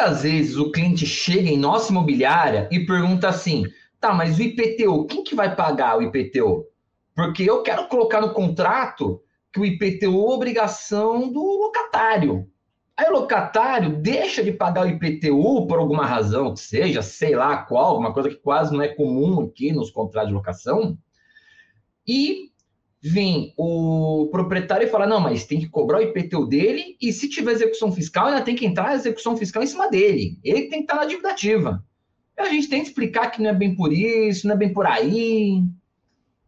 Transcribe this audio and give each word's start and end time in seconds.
muitas 0.00 0.22
vezes 0.22 0.56
o 0.56 0.72
cliente 0.72 1.04
chega 1.04 1.50
em 1.50 1.58
nossa 1.58 1.92
imobiliária 1.92 2.68
e 2.72 2.86
pergunta 2.86 3.28
assim: 3.28 3.66
tá, 4.00 4.14
mas 4.14 4.38
o 4.38 4.42
IPTU, 4.42 5.06
quem 5.06 5.22
que 5.22 5.34
vai 5.34 5.54
pagar 5.54 5.98
o 5.98 6.02
IPTU? 6.02 6.64
Porque 7.14 7.42
eu 7.42 7.62
quero 7.62 7.86
colocar 7.86 8.20
no 8.20 8.32
contrato 8.32 9.20
que 9.52 9.60
o 9.60 9.64
IPTU 9.64 10.06
é 10.06 10.34
obrigação 10.34 11.30
do 11.30 11.42
locatário. 11.42 12.48
Aí 12.96 13.08
o 13.08 13.12
locatário 13.12 13.96
deixa 13.96 14.42
de 14.42 14.52
pagar 14.52 14.86
o 14.86 14.88
IPTU 14.88 15.66
por 15.66 15.78
alguma 15.78 16.06
razão 16.06 16.54
que 16.54 16.60
seja, 16.60 17.02
sei 17.02 17.34
lá 17.34 17.58
qual, 17.58 17.98
uma 17.98 18.12
coisa 18.12 18.30
que 18.30 18.36
quase 18.36 18.72
não 18.72 18.82
é 18.82 18.88
comum 18.88 19.42
aqui 19.42 19.72
nos 19.72 19.90
contratos 19.90 20.28
de 20.28 20.34
locação, 20.34 20.96
e 22.06 22.49
vem 23.02 23.54
o 23.56 24.28
proprietário 24.30 24.86
e 24.86 24.90
fala: 24.90 25.06
não, 25.06 25.20
mas 25.20 25.46
tem 25.46 25.58
que 25.58 25.68
cobrar 25.68 25.98
o 25.98 26.02
IPTU 26.02 26.46
dele, 26.46 26.96
e 27.00 27.12
se 27.12 27.28
tiver 27.28 27.52
execução 27.52 27.90
fiscal, 27.90 28.26
ainda 28.26 28.42
tem 28.42 28.54
que 28.54 28.66
entrar 28.66 28.88
a 28.88 28.94
execução 28.94 29.36
fiscal 29.36 29.62
em 29.62 29.66
cima 29.66 29.88
dele. 29.88 30.38
Ele 30.44 30.62
tem 30.62 30.80
que 30.80 30.84
estar 30.84 30.96
na 30.96 31.06
dívida 31.06 31.30
ativa. 31.30 31.84
E 32.36 32.40
a 32.40 32.50
gente 32.50 32.68
tem 32.68 32.82
que 32.82 32.88
explicar 32.88 33.30
que 33.30 33.42
não 33.42 33.50
é 33.50 33.54
bem 33.54 33.74
por 33.74 33.92
isso, 33.92 34.46
não 34.46 34.54
é 34.54 34.58
bem 34.58 34.72
por 34.72 34.86
aí. 34.86 35.62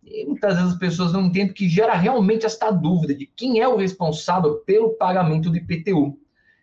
E 0.04 0.26
muitas 0.26 0.56
vezes 0.56 0.72
as 0.72 0.78
pessoas 0.78 1.12
não 1.12 1.26
entendem 1.26 1.54
que 1.54 1.68
gera 1.68 1.94
realmente 1.94 2.44
esta 2.44 2.70
dúvida 2.70 3.14
de 3.14 3.26
quem 3.26 3.60
é 3.60 3.68
o 3.68 3.76
responsável 3.76 4.56
pelo 4.66 4.90
pagamento 4.90 5.48
do 5.48 5.56
IPTU. 5.56 6.18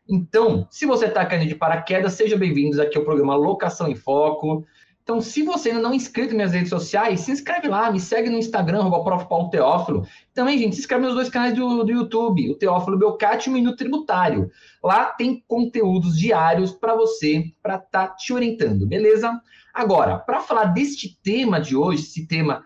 Então, 0.08 0.68
se 0.72 0.86
você 0.86 1.06
está 1.06 1.26
caindo 1.26 1.48
de 1.48 1.56
paraquedas, 1.56 2.14
seja 2.14 2.36
bem-vindos 2.36 2.80
aqui 2.80 2.98
ao 2.98 3.04
programa 3.04 3.36
Locação 3.36 3.88
em 3.88 3.96
Foco. 3.96 4.66
Então, 5.10 5.22
se 5.22 5.42
você 5.42 5.70
ainda 5.70 5.82
não 5.82 5.92
é 5.92 5.96
inscrito 5.96 6.28
nas 6.28 6.36
minhas 6.36 6.52
redes 6.52 6.70
sociais, 6.70 7.22
se 7.22 7.32
inscreve 7.32 7.68
lá, 7.68 7.92
me 7.92 8.00
segue 8.00 8.30
no 8.30 8.38
Instagram, 8.38 8.82
arroba 8.82 9.04
Prof. 9.04 9.28
Paulo 9.28 9.50
Teófilo. 9.50 10.06
Também, 10.36 10.56
gente, 10.56 10.76
se 10.76 10.82
inscreve 10.82 11.04
nos 11.04 11.16
dois 11.16 11.30
canais 11.30 11.56
do, 11.56 11.84
do 11.84 11.92
YouTube, 11.92 12.52
o 12.52 12.54
Teófilo 12.54 12.96
Belcati 12.96 13.50
e 13.50 13.52
o 13.52 13.56
Minuto 13.56 13.76
Tributário. 13.76 14.52
Lá 14.84 15.06
tem 15.06 15.44
conteúdos 15.48 16.16
diários 16.16 16.72
para 16.72 16.94
você, 16.94 17.52
para 17.60 17.78
estar 17.78 18.10
tá 18.10 18.16
te 18.16 18.32
orientando, 18.32 18.86
beleza? 18.86 19.42
Agora, 19.74 20.20
para 20.20 20.42
falar 20.42 20.66
deste 20.66 21.20
tema 21.24 21.60
de 21.60 21.76
hoje, 21.76 22.04
esse 22.04 22.28
tema 22.28 22.64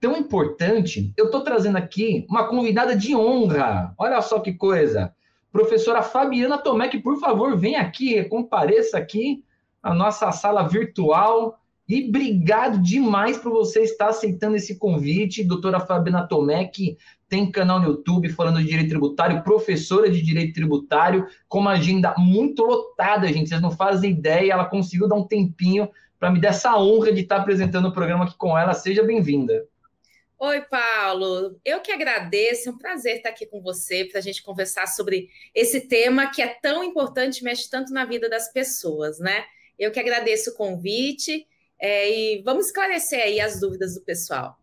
tão 0.00 0.16
importante, 0.16 1.12
eu 1.16 1.26
estou 1.26 1.42
trazendo 1.42 1.78
aqui 1.78 2.26
uma 2.28 2.48
convidada 2.48 2.96
de 2.96 3.14
honra. 3.14 3.94
Olha 3.96 4.20
só 4.22 4.40
que 4.40 4.52
coisa. 4.54 5.14
Professora 5.52 6.02
Fabiana 6.02 6.58
Tomé, 6.58 6.88
que 6.88 6.98
por 6.98 7.20
favor 7.20 7.56
venha 7.56 7.80
aqui, 7.80 8.24
compareça 8.24 8.98
aqui 8.98 9.44
à 9.80 9.94
nossa 9.94 10.32
sala 10.32 10.66
virtual. 10.66 11.60
E 11.88 12.08
obrigado 12.08 12.82
demais 12.82 13.38
por 13.38 13.52
você 13.52 13.82
estar 13.82 14.08
aceitando 14.08 14.56
esse 14.56 14.76
convite, 14.76 15.44
doutora 15.44 15.78
Fabiana 15.78 16.26
Tomé, 16.26 16.64
que 16.64 16.98
tem 17.28 17.50
canal 17.50 17.78
no 17.78 17.86
YouTube 17.86 18.28
falando 18.30 18.58
de 18.58 18.66
direito 18.66 18.88
tributário, 18.88 19.42
professora 19.44 20.10
de 20.10 20.20
direito 20.20 20.54
tributário, 20.54 21.28
com 21.48 21.60
uma 21.60 21.72
agenda 21.72 22.12
muito 22.18 22.64
lotada, 22.64 23.32
gente. 23.32 23.48
Vocês 23.48 23.62
não 23.62 23.70
fazem 23.70 24.10
ideia, 24.10 24.52
ela 24.52 24.64
conseguiu 24.64 25.06
dar 25.06 25.14
um 25.14 25.26
tempinho 25.26 25.88
para 26.18 26.30
me 26.30 26.40
dar 26.40 26.48
essa 26.48 26.76
honra 26.76 27.12
de 27.12 27.20
estar 27.20 27.36
apresentando 27.36 27.86
o 27.86 27.92
programa 27.92 28.24
aqui 28.24 28.36
com 28.36 28.58
ela. 28.58 28.74
Seja 28.74 29.04
bem-vinda. 29.04 29.66
Oi, 30.38 30.60
Paulo. 30.62 31.56
Eu 31.64 31.80
que 31.80 31.92
agradeço, 31.92 32.68
é 32.68 32.72
um 32.72 32.78
prazer 32.78 33.18
estar 33.18 33.28
aqui 33.28 33.46
com 33.46 33.60
você 33.62 34.04
para 34.04 34.18
a 34.18 34.22
gente 34.22 34.42
conversar 34.42 34.86
sobre 34.88 35.28
esse 35.54 35.82
tema 35.82 36.30
que 36.30 36.42
é 36.42 36.48
tão 36.48 36.82
importante, 36.82 37.44
mexe 37.44 37.70
tanto 37.70 37.92
na 37.92 38.04
vida 38.04 38.28
das 38.28 38.52
pessoas, 38.52 39.20
né? 39.20 39.44
Eu 39.78 39.92
que 39.92 40.00
agradeço 40.00 40.50
o 40.50 40.54
convite 40.54 41.46
é, 41.80 42.10
e 42.10 42.42
vamos 42.42 42.66
esclarecer 42.66 43.20
aí 43.20 43.40
as 43.40 43.60
dúvidas 43.60 43.94
do 43.94 44.00
pessoal. 44.02 44.56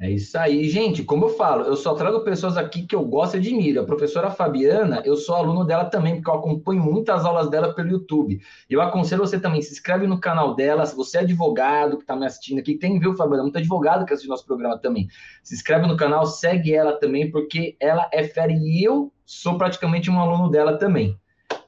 É 0.00 0.08
isso 0.08 0.38
aí, 0.38 0.68
gente. 0.68 1.02
Como 1.02 1.24
eu 1.24 1.30
falo, 1.30 1.64
eu 1.64 1.74
só 1.74 1.92
trago 1.92 2.20
pessoas 2.20 2.56
aqui 2.56 2.86
que 2.86 2.94
eu 2.94 3.04
gosto 3.04 3.34
e 3.34 3.38
admiro. 3.38 3.80
A 3.80 3.84
professora 3.84 4.30
Fabiana, 4.30 5.02
eu 5.04 5.16
sou 5.16 5.34
aluno 5.34 5.64
dela 5.64 5.86
também, 5.86 6.14
porque 6.14 6.30
eu 6.30 6.34
acompanho 6.34 6.80
muitas 6.80 7.24
aulas 7.24 7.50
dela 7.50 7.74
pelo 7.74 7.90
YouTube. 7.90 8.40
Eu 8.70 8.80
aconselho 8.80 9.26
você 9.26 9.40
também, 9.40 9.60
se 9.60 9.72
inscreve 9.72 10.06
no 10.06 10.20
canal 10.20 10.54
dela. 10.54 10.86
Se 10.86 10.94
você 10.94 11.18
é 11.18 11.20
advogado 11.22 11.96
que 11.96 12.04
está 12.04 12.14
me 12.14 12.24
assistindo 12.24 12.60
aqui, 12.60 12.76
tem, 12.76 13.00
viu, 13.00 13.16
Fabiana? 13.16 13.42
Muito 13.42 13.58
advogado 13.58 14.06
que 14.06 14.12
assiste 14.12 14.28
nosso 14.28 14.46
programa 14.46 14.78
também. 14.78 15.08
Se 15.42 15.56
inscreve 15.56 15.88
no 15.88 15.96
canal, 15.96 16.24
segue 16.26 16.72
ela 16.72 16.92
também, 16.92 17.28
porque 17.28 17.76
ela 17.80 18.08
é 18.12 18.22
fera 18.22 18.52
e 18.52 18.84
eu 18.84 19.12
sou 19.26 19.58
praticamente 19.58 20.08
um 20.08 20.20
aluno 20.20 20.48
dela 20.48 20.78
também. 20.78 21.18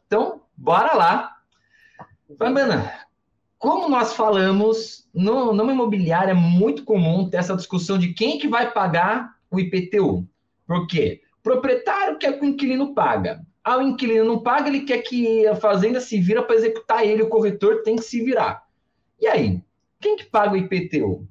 Então, 0.06 0.40
bora 0.56 0.94
lá. 0.96 1.32
Fabiana, 2.38 2.92
como 3.60 3.90
nós 3.90 4.14
falamos, 4.14 5.06
no, 5.12 5.52
numa 5.52 5.70
imobiliária 5.70 6.30
é 6.30 6.34
muito 6.34 6.82
comum 6.82 7.28
ter 7.28 7.36
essa 7.36 7.54
discussão 7.54 7.98
de 7.98 8.14
quem 8.14 8.38
que 8.38 8.48
vai 8.48 8.72
pagar 8.72 9.36
o 9.50 9.60
IPTU. 9.60 10.26
Por 10.66 10.86
quê? 10.86 11.20
O 11.40 11.42
proprietário 11.42 12.16
quer 12.16 12.38
que 12.38 12.44
o 12.44 12.48
inquilino 12.48 12.94
paga. 12.94 13.44
Ah, 13.62 13.76
o 13.76 13.82
inquilino 13.82 14.24
não 14.24 14.42
paga, 14.42 14.70
ele 14.70 14.80
quer 14.80 15.02
que 15.02 15.46
a 15.46 15.54
fazenda 15.54 16.00
se 16.00 16.18
vira 16.18 16.42
para 16.42 16.56
executar 16.56 17.06
ele, 17.06 17.22
o 17.22 17.28
corretor 17.28 17.82
tem 17.82 17.96
que 17.96 18.02
se 18.02 18.24
virar. 18.24 18.66
E 19.20 19.26
aí, 19.26 19.60
quem 20.00 20.16
que 20.16 20.24
paga 20.24 20.54
o 20.54 20.56
IPTU? 20.56 21.28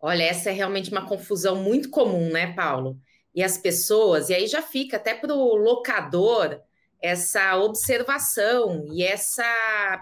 Olha, 0.00 0.22
essa 0.22 0.50
é 0.50 0.52
realmente 0.52 0.92
uma 0.92 1.08
confusão 1.08 1.56
muito 1.56 1.90
comum, 1.90 2.30
né, 2.30 2.52
Paulo? 2.52 2.96
E 3.34 3.42
as 3.42 3.58
pessoas, 3.58 4.30
e 4.30 4.34
aí 4.34 4.46
já 4.46 4.62
fica 4.62 4.96
até 4.96 5.12
para 5.12 5.34
o 5.34 5.56
locador 5.56 6.60
essa 7.02 7.56
observação 7.56 8.86
e 8.92 9.02
essa 9.02 9.42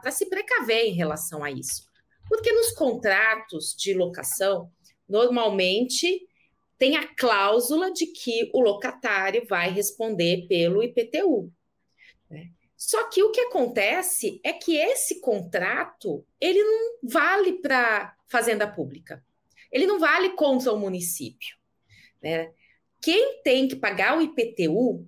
para 0.02 0.10
se 0.10 0.26
precaver 0.26 0.84
em 0.84 0.92
relação 0.92 1.42
a 1.42 1.50
isso. 1.50 1.88
Porque 2.28 2.52
nos 2.52 2.72
contratos 2.72 3.74
de 3.76 3.94
locação, 3.94 4.70
normalmente 5.08 6.28
tem 6.78 6.96
a 6.96 7.14
cláusula 7.14 7.90
de 7.92 8.06
que 8.06 8.50
o 8.54 8.60
locatário 8.60 9.46
vai 9.48 9.70
responder 9.70 10.46
pelo 10.46 10.82
IPTU. 10.82 11.52
Né? 12.30 12.50
Só 12.76 13.08
que 13.08 13.22
o 13.22 13.30
que 13.30 13.40
acontece 13.40 14.40
é 14.44 14.52
que 14.52 14.76
esse 14.76 15.20
contrato 15.20 16.24
ele 16.40 16.62
não 16.62 16.98
vale 17.02 17.54
para 17.54 18.14
fazenda 18.28 18.66
pública, 18.66 19.24
ele 19.72 19.86
não 19.86 19.98
vale 19.98 20.30
contra 20.30 20.72
o 20.72 20.78
município. 20.78 21.56
Né? 22.22 22.52
Quem 23.02 23.42
tem 23.42 23.66
que 23.66 23.76
pagar 23.76 24.16
o 24.16 24.22
IPTU 24.22 25.06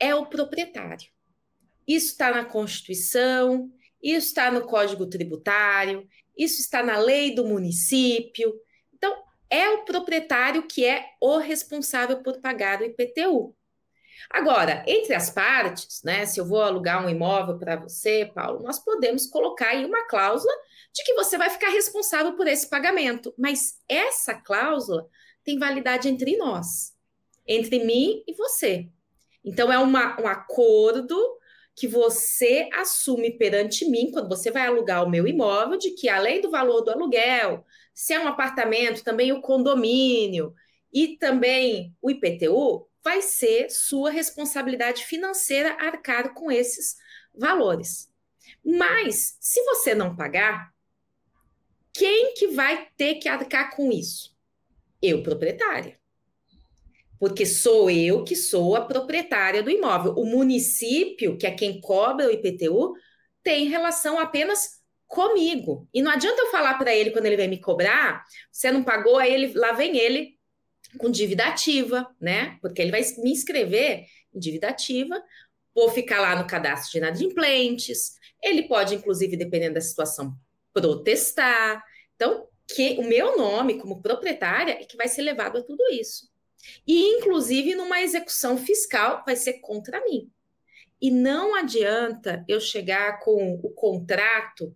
é 0.00 0.14
o 0.14 0.26
proprietário. 0.26 1.15
Isso 1.86 2.12
está 2.12 2.30
na 2.30 2.44
Constituição, 2.44 3.70
isso 4.02 4.28
está 4.28 4.50
no 4.50 4.66
Código 4.66 5.06
Tributário, 5.06 6.06
isso 6.36 6.60
está 6.60 6.82
na 6.82 6.98
lei 6.98 7.34
do 7.34 7.46
município. 7.46 8.54
Então, 8.92 9.14
é 9.48 9.68
o 9.70 9.84
proprietário 9.84 10.66
que 10.66 10.84
é 10.84 11.04
o 11.20 11.38
responsável 11.38 12.22
por 12.22 12.40
pagar 12.40 12.80
o 12.80 12.84
IPTU. 12.84 13.56
Agora, 14.30 14.82
entre 14.86 15.14
as 15.14 15.30
partes, 15.30 16.02
né, 16.02 16.26
se 16.26 16.40
eu 16.40 16.44
vou 16.44 16.60
alugar 16.60 17.04
um 17.04 17.08
imóvel 17.08 17.58
para 17.58 17.76
você, 17.76 18.30
Paulo, 18.34 18.62
nós 18.62 18.78
podemos 18.78 19.26
colocar 19.26 19.68
aí 19.68 19.84
uma 19.84 20.06
cláusula 20.08 20.52
de 20.92 21.04
que 21.04 21.14
você 21.14 21.38
vai 21.38 21.50
ficar 21.50 21.68
responsável 21.68 22.34
por 22.34 22.46
esse 22.46 22.68
pagamento. 22.68 23.32
Mas 23.38 23.78
essa 23.88 24.34
cláusula 24.34 25.06
tem 25.44 25.58
validade 25.58 26.08
entre 26.08 26.36
nós, 26.36 26.92
entre 27.46 27.84
mim 27.84 28.24
e 28.26 28.34
você. 28.34 28.88
Então, 29.44 29.72
é 29.72 29.78
uma, 29.78 30.20
um 30.20 30.26
acordo 30.26 31.16
que 31.76 31.86
você 31.86 32.70
assume 32.72 33.36
perante 33.36 33.84
mim, 33.84 34.10
quando 34.10 34.30
você 34.30 34.50
vai 34.50 34.66
alugar 34.66 35.04
o 35.04 35.10
meu 35.10 35.28
imóvel, 35.28 35.76
de 35.76 35.90
que 35.90 36.08
além 36.08 36.40
do 36.40 36.50
valor 36.50 36.80
do 36.80 36.90
aluguel, 36.90 37.66
se 37.92 38.14
é 38.14 38.18
um 38.18 38.26
apartamento, 38.26 39.04
também 39.04 39.30
o 39.30 39.42
condomínio 39.42 40.54
e 40.90 41.18
também 41.18 41.94
o 42.00 42.10
IPTU, 42.10 42.88
vai 43.04 43.20
ser 43.20 43.68
sua 43.68 44.10
responsabilidade 44.10 45.04
financeira 45.04 45.76
arcar 45.78 46.32
com 46.32 46.50
esses 46.50 46.96
valores. 47.34 48.10
Mas, 48.64 49.36
se 49.38 49.62
você 49.64 49.94
não 49.94 50.16
pagar, 50.16 50.72
quem 51.92 52.32
que 52.32 52.48
vai 52.48 52.88
ter 52.96 53.16
que 53.16 53.28
arcar 53.28 53.76
com 53.76 53.92
isso? 53.92 54.34
Eu, 55.02 55.22
proprietária 55.22 56.00
porque 57.18 57.46
sou 57.46 57.90
eu 57.90 58.24
que 58.24 58.36
sou 58.36 58.76
a 58.76 58.82
proprietária 58.82 59.62
do 59.62 59.70
imóvel. 59.70 60.12
O 60.14 60.26
município, 60.26 61.36
que 61.36 61.46
é 61.46 61.50
quem 61.50 61.80
cobra 61.80 62.28
o 62.28 62.30
IPTU, 62.30 62.94
tem 63.42 63.68
relação 63.68 64.18
apenas 64.18 64.76
comigo. 65.06 65.88
E 65.94 66.02
não 66.02 66.10
adianta 66.10 66.42
eu 66.42 66.50
falar 66.50 66.74
para 66.78 66.94
ele 66.94 67.10
quando 67.10 67.26
ele 67.26 67.36
vem 67.36 67.48
me 67.48 67.60
cobrar, 67.60 68.24
você 68.50 68.70
não 68.70 68.82
pagou, 68.82 69.18
aí 69.18 69.32
ele, 69.32 69.52
lá 69.54 69.72
vem 69.72 69.96
ele 69.96 70.36
com 70.98 71.10
dívida 71.10 71.44
ativa, 71.44 72.08
né? 72.20 72.58
Porque 72.60 72.82
ele 72.82 72.90
vai 72.90 73.02
me 73.18 73.30
inscrever 73.30 74.04
em 74.34 74.38
dívida 74.38 74.68
ativa, 74.68 75.22
vou 75.74 75.90
ficar 75.90 76.20
lá 76.20 76.36
no 76.36 76.46
cadastro 76.46 76.92
de 76.92 76.98
inadimplentes. 76.98 78.14
Ele 78.42 78.66
pode, 78.66 78.94
inclusive, 78.94 79.36
dependendo 79.36 79.74
da 79.74 79.80
situação, 79.80 80.34
protestar. 80.72 81.82
Então, 82.14 82.48
que 82.68 82.96
o 82.98 83.04
meu 83.04 83.36
nome 83.36 83.78
como 83.78 84.02
proprietária 84.02 84.72
é 84.72 84.84
que 84.84 84.96
vai 84.96 85.08
ser 85.08 85.22
levado 85.22 85.58
a 85.58 85.62
tudo 85.62 85.84
isso. 85.92 86.28
E, 86.86 87.16
inclusive, 87.16 87.74
numa 87.74 88.00
execução 88.00 88.56
fiscal, 88.56 89.22
vai 89.24 89.36
ser 89.36 89.54
contra 89.60 90.02
mim. 90.04 90.30
E 91.00 91.10
não 91.10 91.54
adianta 91.54 92.44
eu 92.48 92.60
chegar 92.60 93.20
com 93.20 93.54
o 93.62 93.70
contrato 93.70 94.74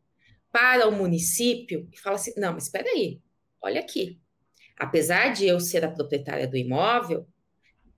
para 0.53 0.87
o 0.89 0.93
município 0.93 1.89
e 1.93 1.99
falar 1.99 2.17
assim: 2.17 2.33
não, 2.37 2.53
mas 2.53 2.65
espera 2.65 2.89
aí, 2.89 3.21
olha 3.63 3.81
aqui. 3.81 4.21
Apesar 4.77 5.33
de 5.33 5.47
eu 5.47 5.61
ser 5.61 5.85
a 5.85 5.91
proprietária 5.91 6.49
do 6.49 6.57
imóvel, 6.57 7.27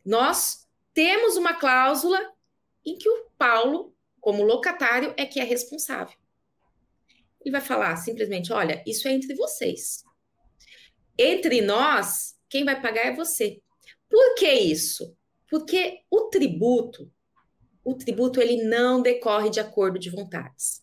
nós 0.05 0.69
temos 0.93 1.37
uma 1.37 1.55
cláusula 1.55 2.19
em 2.85 2.99
que 2.99 3.09
o 3.09 3.31
Paulo 3.39 3.93
como 4.23 4.45
locatário, 4.45 5.13
é 5.17 5.27
que 5.27 5.41
é 5.41 5.43
responsável. 5.43 6.17
Ele 7.41 7.51
vai 7.51 7.61
falar 7.61 7.97
simplesmente: 7.97 8.53
olha, 8.53 8.83
isso 8.87 9.09
é 9.09 9.13
entre 9.13 9.35
vocês. 9.35 10.05
Entre 11.19 11.61
nós, 11.61 12.39
quem 12.49 12.65
vai 12.65 12.81
pagar 12.81 13.07
é 13.07 13.15
você. 13.15 13.61
Por 14.13 14.35
que 14.35 14.53
isso? 14.53 15.17
Porque 15.49 16.01
o 16.11 16.29
tributo, 16.29 17.11
o 17.83 17.95
tributo 17.95 18.43
ele 18.43 18.63
não 18.63 19.01
decorre 19.01 19.49
de 19.49 19.59
acordo 19.59 19.99
de 19.99 20.11
vontades. 20.11 20.83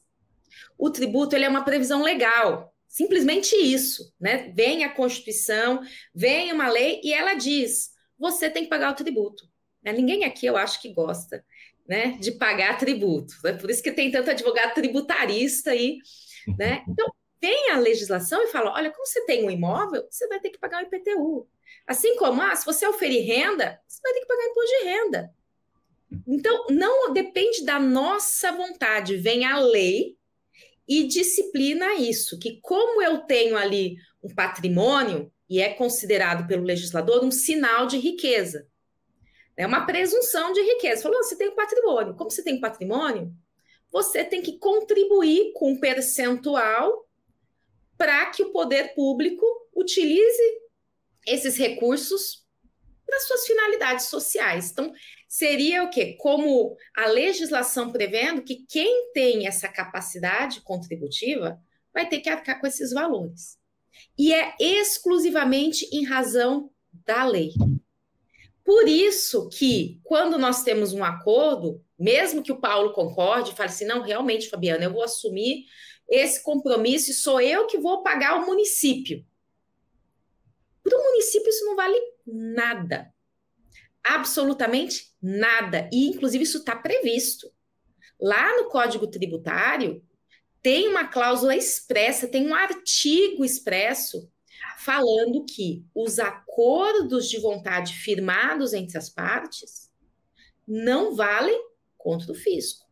O 0.75 0.89
tributo 0.89 1.35
ele 1.35 1.45
é 1.45 1.49
uma 1.49 1.63
previsão 1.63 2.01
legal, 2.01 2.73
simplesmente 2.87 3.55
isso, 3.55 4.11
né? 4.19 4.51
Vem 4.55 4.83
a 4.83 4.91
Constituição, 4.91 5.79
vem 6.11 6.51
uma 6.51 6.67
lei 6.69 7.01
e 7.03 7.13
ela 7.13 7.35
diz: 7.35 7.91
você 8.17 8.49
tem 8.49 8.63
que 8.63 8.69
pagar 8.69 8.93
o 8.93 8.95
tributo. 8.95 9.47
Né? 9.83 9.93
Ninguém 9.93 10.23
aqui, 10.23 10.47
eu 10.47 10.57
acho 10.57 10.81
que 10.81 10.91
gosta, 10.91 11.45
né, 11.87 12.17
de 12.19 12.31
pagar 12.31 12.79
tributo. 12.79 13.35
É 13.45 13.53
por 13.53 13.69
isso 13.69 13.83
que 13.83 13.91
tem 13.91 14.09
tanto 14.09 14.31
advogado 14.31 14.73
tributarista 14.73 15.69
aí, 15.69 15.99
né? 16.57 16.83
Então 16.89 17.07
vem 17.39 17.69
a 17.69 17.77
legislação 17.77 18.41
e 18.41 18.47
fala: 18.47 18.73
olha, 18.73 18.89
como 18.91 19.05
você 19.05 19.23
tem 19.27 19.45
um 19.45 19.51
imóvel, 19.51 20.07
você 20.09 20.27
vai 20.27 20.39
ter 20.39 20.49
que 20.49 20.57
pagar 20.57 20.83
o 20.83 20.87
IPTU. 20.87 21.47
Assim 21.87 22.15
como, 22.15 22.41
ah, 22.41 22.55
se 22.55 22.65
você 22.65 22.87
oferir 22.87 23.25
renda, 23.25 23.79
você 23.87 23.99
vai 24.01 24.13
ter 24.13 24.19
que 24.21 24.27
pagar 24.27 24.45
imposto 24.45 24.77
de 24.77 24.83
renda. 24.85 25.33
Então, 26.27 26.67
não 26.69 27.13
depende 27.13 27.63
da 27.63 27.79
nossa 27.79 28.51
vontade, 28.51 29.17
vem 29.17 29.45
a 29.45 29.59
lei 29.59 30.17
e 30.87 31.03
disciplina 31.03 31.95
isso, 31.95 32.39
que 32.39 32.59
como 32.61 33.01
eu 33.01 33.19
tenho 33.19 33.55
ali 33.55 33.97
um 34.23 34.33
patrimônio 34.33 35.31
e 35.49 35.61
é 35.61 35.73
considerado 35.73 36.47
pelo 36.47 36.63
legislador 36.63 37.23
um 37.23 37.31
sinal 37.31 37.85
de 37.85 37.97
riqueza. 37.97 38.67
É 39.55 39.67
uma 39.67 39.85
presunção 39.85 40.53
de 40.53 40.61
riqueza. 40.61 41.03
Falou, 41.03 41.21
você 41.21 41.35
tem 41.35 41.49
um 41.49 41.55
patrimônio. 41.55 42.15
Como 42.15 42.31
você 42.31 42.43
tem 42.43 42.55
um 42.55 42.61
patrimônio, 42.61 43.33
você 43.91 44.23
tem 44.23 44.41
que 44.41 44.57
contribuir 44.57 45.51
com 45.53 45.71
um 45.71 45.79
percentual 45.79 47.05
para 47.97 48.27
que 48.27 48.41
o 48.41 48.51
poder 48.51 48.93
público 48.93 49.45
utilize 49.75 50.61
esses 51.25 51.57
recursos 51.57 52.45
para 53.05 53.19
suas 53.21 53.45
finalidades 53.45 54.05
sociais. 54.05 54.71
Então, 54.71 54.93
seria 55.27 55.83
o 55.83 55.89
quê? 55.89 56.15
Como 56.19 56.77
a 56.95 57.07
legislação 57.07 57.91
prevendo 57.91 58.43
que 58.43 58.65
quem 58.67 59.11
tem 59.13 59.47
essa 59.47 59.67
capacidade 59.67 60.61
contributiva 60.61 61.59
vai 61.93 62.07
ter 62.07 62.19
que 62.19 62.29
arcar 62.29 62.59
com 62.59 62.67
esses 62.67 62.91
valores. 62.91 63.57
E 64.17 64.33
é 64.33 64.55
exclusivamente 64.59 65.89
em 65.91 66.05
razão 66.05 66.71
da 67.05 67.25
lei. 67.25 67.51
Por 68.63 68.87
isso 68.87 69.49
que, 69.49 69.99
quando 70.03 70.37
nós 70.37 70.63
temos 70.63 70.93
um 70.93 71.03
acordo, 71.03 71.83
mesmo 71.97 72.43
que 72.43 72.51
o 72.51 72.61
Paulo 72.61 72.93
concorde, 72.93 73.55
fale 73.55 73.69
assim, 73.69 73.85
não, 73.85 74.03
realmente, 74.03 74.47
Fabiana, 74.47 74.83
eu 74.83 74.93
vou 74.93 75.01
assumir 75.01 75.65
esse 76.07 76.43
compromisso 76.43 77.09
e 77.09 77.15
sou 77.15 77.41
eu 77.41 77.65
que 77.65 77.79
vou 77.79 78.03
pagar 78.03 78.37
o 78.37 78.45
município. 78.45 79.25
Para 80.83 80.97
o 80.97 81.03
município 81.03 81.49
isso 81.49 81.65
não 81.65 81.75
vale 81.75 81.97
nada. 82.25 83.13
Absolutamente 84.03 85.13
nada. 85.21 85.89
E, 85.91 86.07
inclusive, 86.07 86.43
isso 86.43 86.59
está 86.59 86.75
previsto. 86.75 87.51
Lá 88.19 88.55
no 88.57 88.69
Código 88.69 89.07
Tributário, 89.07 90.03
tem 90.61 90.87
uma 90.87 91.07
cláusula 91.07 91.55
expressa, 91.55 92.27
tem 92.27 92.47
um 92.47 92.53
artigo 92.53 93.45
expresso 93.45 94.29
falando 94.79 95.45
que 95.45 95.85
os 95.93 96.19
acordos 96.19 97.29
de 97.29 97.39
vontade 97.39 97.93
firmados 97.93 98.73
entre 98.73 98.97
as 98.97 99.09
partes 99.09 99.89
não 100.67 101.15
valem 101.15 101.59
contra 101.97 102.31
o 102.31 102.35
fisco. 102.35 102.87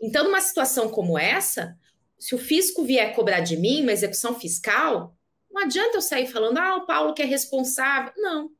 Então, 0.00 0.24
numa 0.24 0.40
situação 0.40 0.88
como 0.88 1.18
essa, 1.18 1.76
se 2.18 2.34
o 2.34 2.38
fisco 2.38 2.84
vier 2.84 3.14
cobrar 3.14 3.40
de 3.40 3.56
mim 3.56 3.82
uma 3.82 3.92
execução 3.92 4.38
fiscal, 4.38 5.16
não 5.50 5.62
adianta 5.62 5.96
eu 5.96 6.02
sair 6.02 6.26
falando, 6.26 6.58
ah, 6.58 6.76
o 6.76 6.86
Paulo 6.86 7.14
que 7.14 7.22
é 7.22 7.24
responsável. 7.24 8.12
Não. 8.16 8.50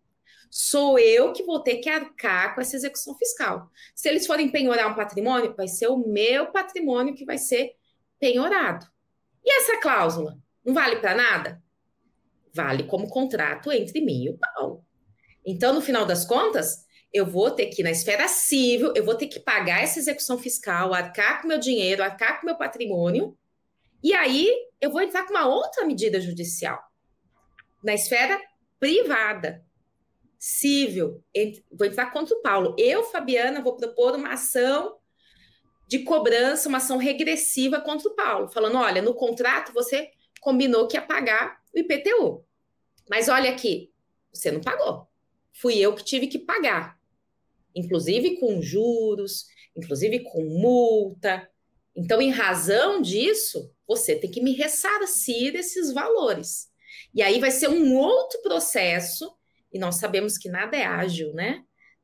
Sou 0.50 0.98
eu 0.98 1.32
que 1.32 1.44
vou 1.44 1.60
ter 1.60 1.76
que 1.76 1.88
arcar 1.88 2.54
com 2.54 2.60
essa 2.60 2.74
execução 2.74 3.16
fiscal. 3.16 3.70
Se 3.94 4.08
eles 4.08 4.26
forem 4.26 4.50
penhorar 4.50 4.90
um 4.90 4.96
patrimônio, 4.96 5.54
vai 5.56 5.68
ser 5.68 5.86
o 5.86 5.96
meu 5.96 6.50
patrimônio 6.50 7.14
que 7.14 7.24
vai 7.24 7.38
ser 7.38 7.72
penhorado. 8.18 8.86
E 9.44 9.52
essa 9.52 9.80
cláusula? 9.80 10.36
Não 10.64 10.74
vale 10.74 10.96
para 10.96 11.14
nada? 11.14 11.62
Vale 12.52 12.82
como 12.82 13.08
contrato 13.08 13.70
entre 13.70 14.00
mim 14.00 14.24
e 14.24 14.30
o 14.30 14.38
Paulo. 14.38 14.84
Então, 15.46 15.72
no 15.72 15.80
final 15.80 16.04
das 16.04 16.24
contas, 16.24 16.84
eu 17.12 17.24
vou 17.24 17.50
ter 17.52 17.66
que, 17.66 17.82
na 17.82 17.90
esfera 17.90 18.26
civil, 18.26 18.92
eu 18.96 19.04
vou 19.04 19.14
ter 19.14 19.28
que 19.28 19.40
pagar 19.40 19.82
essa 19.82 19.98
execução 19.98 20.36
fiscal, 20.36 20.92
arcar 20.92 21.40
com 21.40 21.48
meu 21.48 21.58
dinheiro, 21.58 22.02
arcar 22.02 22.40
com 22.40 22.46
meu 22.46 22.56
patrimônio, 22.56 23.36
e 24.02 24.12
aí 24.12 24.48
eu 24.80 24.90
vou 24.90 25.00
entrar 25.00 25.24
com 25.24 25.32
uma 25.32 25.46
outra 25.46 25.84
medida 25.84 26.20
judicial. 26.20 26.80
Na 27.82 27.94
esfera 27.94 28.40
privada, 28.78 29.64
civil, 30.38 31.22
vou 31.70 31.86
entrar 31.86 32.10
contra 32.10 32.34
o 32.34 32.40
Paulo. 32.40 32.74
Eu, 32.78 33.04
Fabiana, 33.04 33.62
vou 33.62 33.76
propor 33.76 34.14
uma 34.14 34.32
ação 34.32 34.98
de 35.86 36.00
cobrança, 36.00 36.68
uma 36.68 36.78
ação 36.78 36.96
regressiva 36.96 37.80
contra 37.80 38.08
o 38.08 38.14
Paulo, 38.14 38.48
falando: 38.48 38.78
olha, 38.78 39.02
no 39.02 39.14
contrato 39.14 39.72
você 39.72 40.10
combinou 40.40 40.86
que 40.86 40.96
ia 40.96 41.02
pagar 41.02 41.60
o 41.74 41.78
IPTU. 41.78 42.44
Mas 43.08 43.28
olha 43.28 43.50
aqui, 43.50 43.92
você 44.32 44.50
não 44.50 44.60
pagou. 44.60 45.08
Fui 45.52 45.76
eu 45.78 45.94
que 45.94 46.04
tive 46.04 46.26
que 46.26 46.38
pagar. 46.38 46.98
Inclusive 47.74 48.38
com 48.38 48.62
juros, 48.62 49.46
inclusive 49.76 50.20
com 50.20 50.42
multa. 50.44 51.48
Então, 51.96 52.20
em 52.20 52.30
razão 52.30 53.02
disso, 53.02 53.72
você 53.86 54.14
tem 54.14 54.30
que 54.30 54.42
me 54.42 54.52
ressarcir 54.52 55.52
desses 55.52 55.92
valores. 55.92 56.68
E 57.14 57.22
aí 57.22 57.40
vai 57.40 57.50
ser 57.50 57.68
um 57.68 57.96
outro 57.96 58.40
processo, 58.42 59.32
e 59.72 59.78
nós 59.78 59.96
sabemos 59.96 60.38
que 60.38 60.48
nada 60.48 60.76
é 60.76 60.84
ágil, 60.84 61.32
né? 61.34 61.62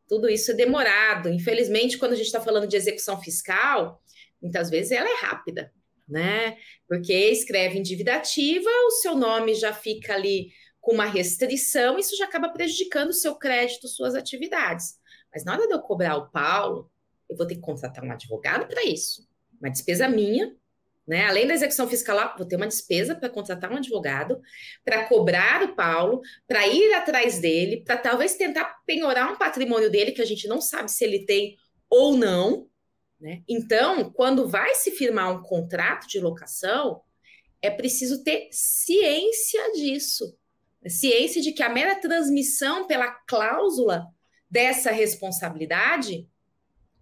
Tudo 0.09 0.29
isso 0.29 0.53
é 0.53 0.55
demorado. 0.55 1.29
Infelizmente, 1.29 1.99
quando 1.99 2.13
a 2.13 2.17
gente 2.17 2.27
está 2.27 2.41
falando 2.41 2.67
de 2.67 2.77
execução 2.77 3.21
fiscal, 3.21 4.01
muitas 4.41 4.71
vezes 4.71 4.93
ela 4.93 5.09
é 5.09 5.27
rápida, 5.27 5.73
né? 6.09 6.57
Porque 6.89 7.13
escreve 7.13 7.79
em 7.79 7.83
dívida 7.83 8.15
ativa, 8.15 8.71
o 8.87 8.91
seu 8.91 9.17
nome 9.17 9.55
já 9.55 9.73
fica 9.73 10.15
ali 10.15 10.51
com 10.81 10.93
uma 10.93 11.07
restrição, 11.07 11.99
isso 11.99 12.17
já 12.17 12.27
acaba 12.27 12.49
prejudicando 12.49 13.11
o 13.11 13.15
seu 13.15 13.35
crédito, 13.35 13.89
suas 13.89 14.15
atividades. 14.15 14.95
Mas 15.33 15.45
na 15.45 15.55
hora 15.55 15.67
de 15.67 15.75
eu 15.75 15.81
cobrar 15.81 16.17
o 16.17 16.31
Paulo, 16.31 16.91
eu 17.29 17.37
vou 17.37 17.47
ter 17.47 17.57
que 17.57 17.61
contratar 17.61 18.05
um 18.05 18.13
advogado 18.13 18.69
para 18.69 18.85
isso. 18.85 19.27
Uma 19.61 19.71
despesa 19.71 20.09
minha, 20.09 20.55
né? 21.07 21.27
Além 21.27 21.47
da 21.47 21.55
execução 21.55 21.89
fiscal, 21.89 22.35
vou 22.37 22.47
ter 22.47 22.57
uma 22.57 22.67
despesa 22.67 23.15
para 23.15 23.29
contratar 23.29 23.71
um 23.71 23.77
advogado, 23.77 24.41
para 24.85 25.05
cobrar 25.05 25.63
o 25.63 25.75
Paulo, 25.75 26.21
para 26.49 26.67
ir 26.67 26.93
atrás 26.95 27.39
dele, 27.39 27.83
para 27.85 27.97
talvez 27.97 28.35
tentar 28.35 28.65
penhorar 28.85 29.33
um 29.33 29.37
patrimônio 29.37 29.91
dele 29.91 30.13
que 30.13 30.23
a 30.23 30.27
gente 30.27 30.49
não 30.49 30.61
sabe 30.61 30.91
se 30.91 31.05
ele 31.05 31.25
tem 31.25 31.57
ou 31.89 32.17
não. 32.17 32.69
Né? 33.21 33.43
Então, 33.49 34.11
quando 34.11 34.49
vai 34.49 34.75
se 34.75 34.91
firmar 34.91 35.33
um 35.33 35.43
contrato 35.43 36.09
de 36.09 36.19
locação, 36.19 37.01
é 37.63 37.71
preciso 37.71 38.25
ter 38.25 38.49
ciência 38.51 39.73
disso. 39.73 40.37
Ciência 40.89 41.41
de 41.41 41.53
que 41.53 41.63
a 41.63 41.69
mera 41.69 41.97
transmissão 41.97 42.87
pela 42.87 43.11
cláusula 43.11 44.07
dessa 44.51 44.91
responsabilidade 44.91 46.29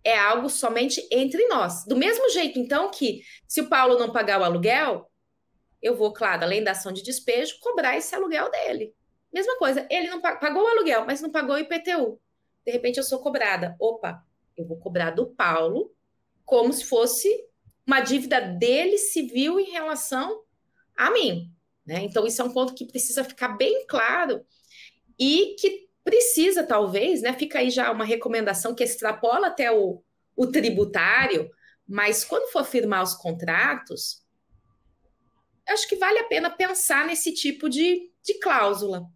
é 0.05 0.19
algo 0.19 0.51
somente 0.51 1.07
entre 1.11 1.47
nós. 1.49 1.85
Do 1.87 1.97
mesmo 1.97 2.29
jeito, 2.31 2.59
então, 2.59 2.91
que 2.91 3.23
se 3.49 3.63
o 3.63 3.69
Paulo 3.69 3.99
não 3.99 4.13
pagar 4.13 4.41
o 4.41 4.45
aluguel, 4.45 5.11
eu 5.81 5.97
vou, 5.97 6.13
claro, 6.13 6.45
além 6.45 6.63
da 6.63 6.73
ação 6.73 6.93
de 6.93 7.03
despejo, 7.03 7.59
cobrar 7.61 7.97
esse 7.97 8.15
aluguel 8.15 8.51
dele. 8.51 8.95
Mesma 9.33 9.57
coisa, 9.59 9.87
ele 9.91 10.09
não 10.09 10.21
pagou 10.21 10.63
o 10.63 10.67
aluguel, 10.67 11.05
mas 11.05 11.21
não 11.21 11.31
pagou 11.31 11.57
o 11.57 11.59
IPTU. 11.59 12.21
De 12.65 12.73
repente 12.73 12.99
eu 12.99 13.03
sou 13.03 13.19
cobrada. 13.19 13.75
Opa, 13.81 14.23
eu 14.57 14.67
vou 14.67 14.79
cobrar 14.79 15.11
do 15.11 15.27
Paulo 15.27 15.93
como 16.45 16.73
se 16.73 16.85
fosse 16.85 17.29
uma 17.87 18.01
dívida 18.01 18.41
dele 18.41 18.97
civil 18.97 19.59
em 19.59 19.71
relação 19.71 20.43
a 20.97 21.11
mim. 21.11 21.51
Né? 21.85 22.03
Então, 22.03 22.27
isso 22.27 22.41
é 22.41 22.45
um 22.45 22.53
ponto 22.53 22.75
que 22.75 22.87
precisa 22.87 23.25
ficar 23.25 23.49
bem 23.49 23.87
claro 23.87 24.45
e 25.19 25.57
que 25.59 25.84
precisa, 26.05 26.63
talvez, 26.63 27.23
né? 27.23 27.33
Fica 27.33 27.59
aí 27.59 27.71
já 27.71 27.91
uma 27.91 28.05
recomendação 28.05 28.75
que 28.75 28.85
extrapola 28.85 29.49
até 29.49 29.73
o, 29.73 30.03
o 30.37 30.47
tributário, 30.47 31.51
mas 31.89 32.25
quando 32.25 32.53
for 32.53 32.65
firmar 32.65 33.03
os 33.03 33.15
contratos, 33.15 34.23
acho 35.67 35.89
que 35.89 35.97
vale 35.97 36.19
a 36.19 36.25
pena 36.25 36.51
pensar 36.51 37.07
nesse 37.07 37.33
tipo 37.33 37.69
de, 37.69 38.11
de 38.23 38.35
cláusula. 38.39 39.07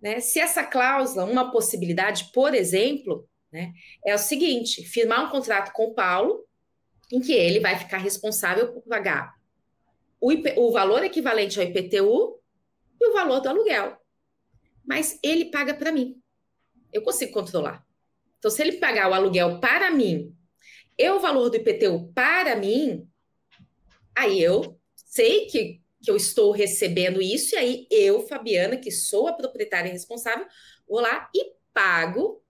Né? 0.00 0.20
Se 0.20 0.38
essa 0.38 0.62
cláusula, 0.62 1.24
uma 1.24 1.50
possibilidade, 1.50 2.30
por 2.32 2.54
exemplo, 2.54 3.28
né, 3.50 3.72
é 4.06 4.14
o 4.14 4.18
seguinte: 4.18 4.84
firmar 4.84 5.24
um 5.24 5.30
contrato 5.30 5.72
com 5.72 5.86
o 5.86 5.94
Paulo, 5.94 6.46
em 7.10 7.20
que 7.20 7.32
ele 7.32 7.58
vai 7.58 7.76
ficar 7.78 7.98
responsável 7.98 8.72
por 8.72 8.82
pagar 8.82 9.34
o, 10.20 10.30
IP, 10.30 10.54
o 10.56 10.70
valor 10.70 11.02
equivalente 11.02 11.58
ao 11.58 11.66
IPTU 11.66 12.38
e 13.00 13.08
o 13.08 13.12
valor 13.14 13.40
do 13.40 13.48
aluguel 13.48 13.97
mas 14.88 15.18
ele 15.22 15.50
paga 15.50 15.74
para 15.74 15.92
mim. 15.92 16.18
Eu 16.90 17.02
consigo 17.02 17.30
controlar. 17.30 17.86
Então, 18.38 18.50
se 18.50 18.62
ele 18.62 18.78
pagar 18.78 19.10
o 19.10 19.14
aluguel 19.14 19.60
para 19.60 19.90
mim 19.90 20.34
e 20.96 21.10
o 21.10 21.20
valor 21.20 21.50
do 21.50 21.56
IPTU 21.56 22.10
para 22.14 22.56
mim, 22.56 23.06
aí 24.16 24.42
eu 24.42 24.80
sei 24.94 25.46
que, 25.46 25.82
que 26.02 26.10
eu 26.10 26.16
estou 26.16 26.52
recebendo 26.52 27.20
isso, 27.20 27.54
e 27.54 27.58
aí 27.58 27.86
eu, 27.90 28.26
Fabiana, 28.26 28.78
que 28.78 28.90
sou 28.90 29.28
a 29.28 29.32
proprietária 29.34 29.92
responsável, 29.92 30.46
vou 30.88 31.00
lá 31.00 31.28
e 31.34 31.52
pago 31.74 32.42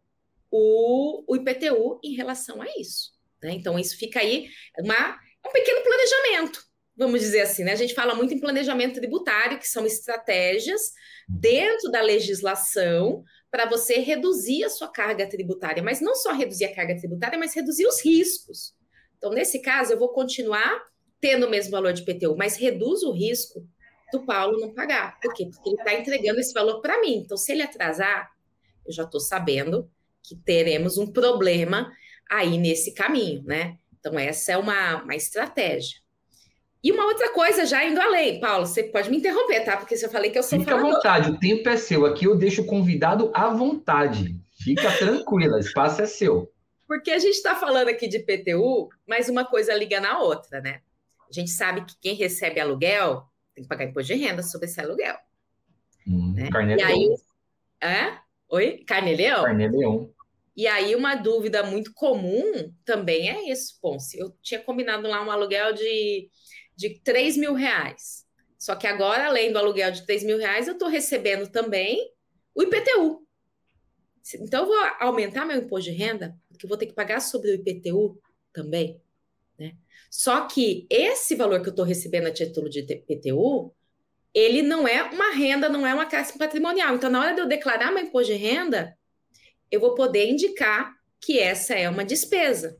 o, 0.51 1.25
o 1.27 1.37
IPTU 1.37 2.01
em 2.05 2.15
relação 2.15 2.63
a 2.63 2.67
isso. 2.79 3.13
Né? 3.43 3.53
Então, 3.53 3.79
isso 3.79 3.99
fica 3.99 4.21
aí 4.21 4.49
uma, 4.79 5.19
um 5.45 5.51
pequeno 5.51 5.83
planejamento, 5.83 6.63
vamos 6.99 7.21
dizer 7.21 7.41
assim. 7.43 7.63
Né? 7.63 7.73
A 7.73 7.77
gente 7.77 7.95
fala 7.95 8.15
muito 8.15 8.35
em 8.35 8.41
planejamento 8.41 8.99
tributário, 8.99 9.59
que 9.59 9.69
são 9.69 9.87
estratégias 9.87 10.93
dentro 11.29 11.91
da 11.91 12.03
legislação 12.03 13.23
para 13.51 13.67
você 13.67 14.01
reduzir 14.01 14.65
a 14.65 14.69
sua 14.69 14.89
carga 14.89 15.27
tributária, 15.27 15.83
mas 15.83 16.01
não 16.01 16.15
só 16.17 16.33
reduzir 16.33 16.65
a 16.65 16.75
carga 16.75 16.97
tributária, 16.97 17.39
mas 17.39 17.55
reduzir 17.55 17.87
os 17.87 18.05
riscos. 18.05 18.75
Então, 19.17 19.31
nesse 19.31 19.63
caso, 19.63 19.93
eu 19.93 19.99
vou 19.99 20.09
continuar 20.09 20.83
tendo 21.21 21.47
o 21.47 21.51
mesmo 21.51 21.71
valor 21.71 21.93
de 21.93 22.03
IPTU, 22.03 22.37
mas 22.37 22.57
reduz 22.57 23.03
o 23.03 23.13
risco 23.13 23.67
do 24.13 24.25
Paulo 24.27 24.61
não 24.61 24.75
pagar. 24.75 25.19
Por 25.21 25.33
quê? 25.33 25.47
Porque 25.47 25.71
ele 25.71 25.77
está 25.77 25.95
entregando 25.95 26.41
esse 26.41 26.53
valor 26.53 26.81
para 26.81 27.01
mim. 27.01 27.23
Então, 27.25 27.37
se 27.37 27.53
ele 27.53 27.63
atrasar, 27.63 28.29
eu 28.87 28.93
já 28.93 29.05
estou 29.05 29.21
sabendo 29.21 29.91
que 30.23 30.37
teremos 30.37 30.99
um 30.99 31.07
problema 31.07 31.93
aí 32.31 32.59
nesse 32.59 32.93
caminho, 32.93 33.43
né? 33.45 33.79
Então, 33.99 34.19
essa 34.19 34.53
é 34.53 34.57
uma, 34.57 35.03
uma 35.03 35.17
estratégia. 35.17 36.01
E 36.89 36.93
uma 36.93 37.05
outra 37.05 37.31
coisa, 37.35 37.67
já 37.67 37.85
indo 37.85 38.01
além, 38.01 38.41
Paulo, 38.41 38.65
você 38.65 38.83
pode 38.83 39.11
me 39.11 39.19
interromper, 39.19 39.63
tá? 39.63 39.77
Porque 39.77 39.95
se 39.95 40.07
eu 40.07 40.11
falei 40.11 40.31
que 40.31 40.39
eu 40.39 40.43
sou 40.43 40.59
Fica 40.59 40.75
à 40.75 40.81
vontade, 40.81 41.31
o 41.31 41.39
tempo 41.39 41.69
é 41.69 41.77
seu. 41.77 42.07
Aqui 42.07 42.25
eu 42.25 42.35
deixo 42.35 42.63
o 42.63 42.65
convidado 42.65 43.31
à 43.35 43.51
vontade. 43.51 44.35
Fica 44.59 44.91
tranquila, 44.97 45.59
o 45.59 45.61
espaço 45.61 46.01
é 46.01 46.07
seu. 46.07 46.51
Porque 46.87 47.11
a 47.11 47.19
gente 47.19 47.35
está 47.35 47.55
falando 47.55 47.89
aqui 47.89 48.09
de 48.09 48.21
PTU, 48.21 48.89
mas 49.07 49.29
uma 49.29 49.45
coisa 49.45 49.75
liga 49.75 50.01
na 50.01 50.19
outra, 50.19 50.63
né? 50.63 50.81
A 51.29 51.33
gente 51.35 51.51
sabe 51.51 51.85
que 51.85 51.95
quem 52.01 52.15
recebe 52.15 52.59
aluguel 52.59 53.23
tem 53.55 53.65
que 53.65 53.69
pagar 53.69 53.85
imposto 53.85 54.15
de 54.15 54.25
renda 54.25 54.43
sobre 54.43 54.67
esse 54.67 54.81
aluguel. 54.81 55.17
Hum, 56.07 56.33
né? 56.35 56.49
Carne 56.49 56.75
e 56.75 56.83
aí, 56.83 57.15
é? 57.83 58.17
Oi? 58.49 58.83
Carne-leão? 58.87 59.45
Carne-leão. 59.45 60.11
E 60.59 60.67
aí, 60.67 60.97
uma 60.97 61.15
dúvida 61.15 61.63
muito 61.63 61.95
comum 61.95 62.75
também 62.85 63.31
é 63.31 63.49
isso, 63.49 63.79
Ponce. 63.81 64.19
Eu 64.19 64.37
tinha 64.43 64.59
combinado 64.61 65.07
lá 65.07 65.25
um 65.25 65.31
aluguel 65.31 65.73
de, 65.73 66.29
de 66.75 66.99
3 66.99 67.37
mil 67.37 67.55
reais. 67.55 68.27
Só 68.59 68.75
que 68.75 68.89
agora, 68.89 69.27
além 69.27 69.53
do 69.53 69.59
aluguel 69.61 69.93
de 69.93 70.05
3 70.05 70.25
mil 70.25 70.37
reais, 70.37 70.67
eu 70.67 70.73
estou 70.73 70.89
recebendo 70.89 71.49
também 71.49 72.13
o 72.57 72.65
IPTU. 72.65 73.25
Então, 74.41 74.63
eu 74.63 74.67
vou 74.67 74.77
aumentar 74.99 75.47
meu 75.47 75.59
imposto 75.59 75.93
de 75.93 75.97
renda, 75.97 76.37
porque 76.49 76.67
eu 76.67 76.69
vou 76.69 76.77
ter 76.77 76.87
que 76.87 76.93
pagar 76.93 77.21
sobre 77.21 77.53
o 77.53 77.55
IPTU 77.55 78.21
também. 78.53 79.01
Né? 79.57 79.77
Só 80.11 80.45
que 80.49 80.89
esse 80.91 81.37
valor 81.37 81.63
que 81.63 81.69
eu 81.69 81.71
estou 81.71 81.85
recebendo 81.85 82.27
a 82.27 82.33
título 82.33 82.69
de 82.69 82.81
IPTU, 82.81 83.73
ele 84.35 84.63
não 84.63 84.89
é 84.89 85.05
uma 85.05 85.31
renda, 85.31 85.69
não 85.69 85.87
é 85.87 85.95
uma 85.95 86.07
classe 86.07 86.37
patrimonial. 86.37 86.97
Então, 86.97 87.09
na 87.09 87.21
hora 87.21 87.33
de 87.33 87.43
eu 87.43 87.47
declarar 87.47 87.93
meu 87.93 88.03
imposto 88.03 88.33
de 88.33 88.39
renda, 88.41 88.98
eu 89.71 89.81
vou 89.81 89.95
poder 89.95 90.29
indicar 90.29 90.95
que 91.21 91.39
essa 91.39 91.75
é 91.75 91.89
uma 91.89 92.05
despesa. 92.05 92.79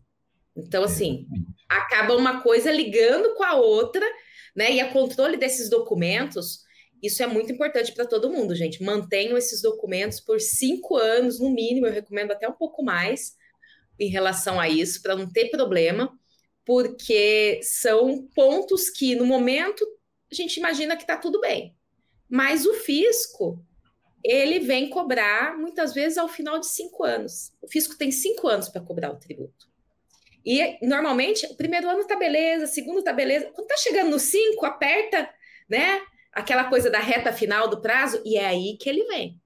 Então, 0.57 0.83
assim, 0.83 1.27
acaba 1.69 2.17
uma 2.17 2.43
coisa 2.43 2.71
ligando 2.71 3.35
com 3.35 3.45
a 3.45 3.55
outra, 3.55 4.05
né? 4.57 4.73
E 4.73 4.81
a 4.81 4.93
controle 4.93 5.37
desses 5.37 5.69
documentos, 5.69 6.61
isso 7.03 7.23
é 7.23 7.27
muito 7.27 7.53
importante 7.53 7.93
para 7.93 8.07
todo 8.07 8.31
mundo, 8.31 8.55
gente. 8.55 8.83
Mantenham 8.83 9.37
esses 9.37 9.63
documentos 9.63 10.21
por 10.21 10.41
cinco 10.41 10.97
anos, 10.97 11.39
no 11.39 11.51
mínimo, 11.51 11.87
eu 11.87 11.93
recomendo 11.93 12.33
até 12.33 12.49
um 12.49 12.53
pouco 12.55 12.83
mais 12.83 13.37
em 13.99 14.09
relação 14.09 14.61
a 14.61 14.69
isso, 14.69 15.03
para 15.03 15.17
não 15.17 15.31
ter 15.31 15.51
problema, 15.51 16.13
porque 16.65 17.61
são 17.63 18.29
pontos 18.35 18.89
que, 18.91 19.15
no 19.15 19.27
momento, 19.27 19.87
a 20.31 20.35
gente 20.35 20.57
imagina 20.57 20.97
que 20.97 21.03
está 21.03 21.17
tudo 21.17 21.41
bem. 21.41 21.75
Mas 22.29 22.67
o 22.67 22.75
fisco, 22.75 23.65
ele 24.25 24.61
vem 24.61 24.91
cobrar 24.91 25.57
muitas 25.57 25.95
vezes 25.95 26.19
ao 26.19 26.29
final 26.29 26.59
de 26.59 26.67
cinco 26.67 27.05
anos. 27.05 27.53
O 27.63 27.69
fisco 27.69 27.97
tem 27.97 28.11
cinco 28.11 28.49
anos 28.49 28.69
para 28.69 28.81
cobrar 28.81 29.11
o 29.11 29.19
tributo. 29.19 29.69
E 30.45 30.79
normalmente 30.87 31.47
o 31.47 31.57
primeiro 31.57 31.89
ano 31.89 32.07
tá 32.07 32.17
beleza, 32.17 32.65
o 32.65 32.69
segundo 32.69 33.03
tá 33.03 33.13
beleza. 33.13 33.51
Quando 33.55 33.69
tá 33.69 33.77
chegando 33.77 34.11
no 34.11 34.19
cinco, 34.19 34.65
aperta, 34.65 35.29
né? 35.69 36.01
Aquela 36.33 36.65
coisa 36.65 36.91
da 36.91 37.01
reta 37.01 37.33
final 37.33 37.69
do 37.69 37.81
prazo, 37.81 38.23
e 38.25 38.37
é 38.37 38.47
aí 38.47 38.77
que 38.79 38.89
ele 38.89 39.05
vem. 39.05 39.41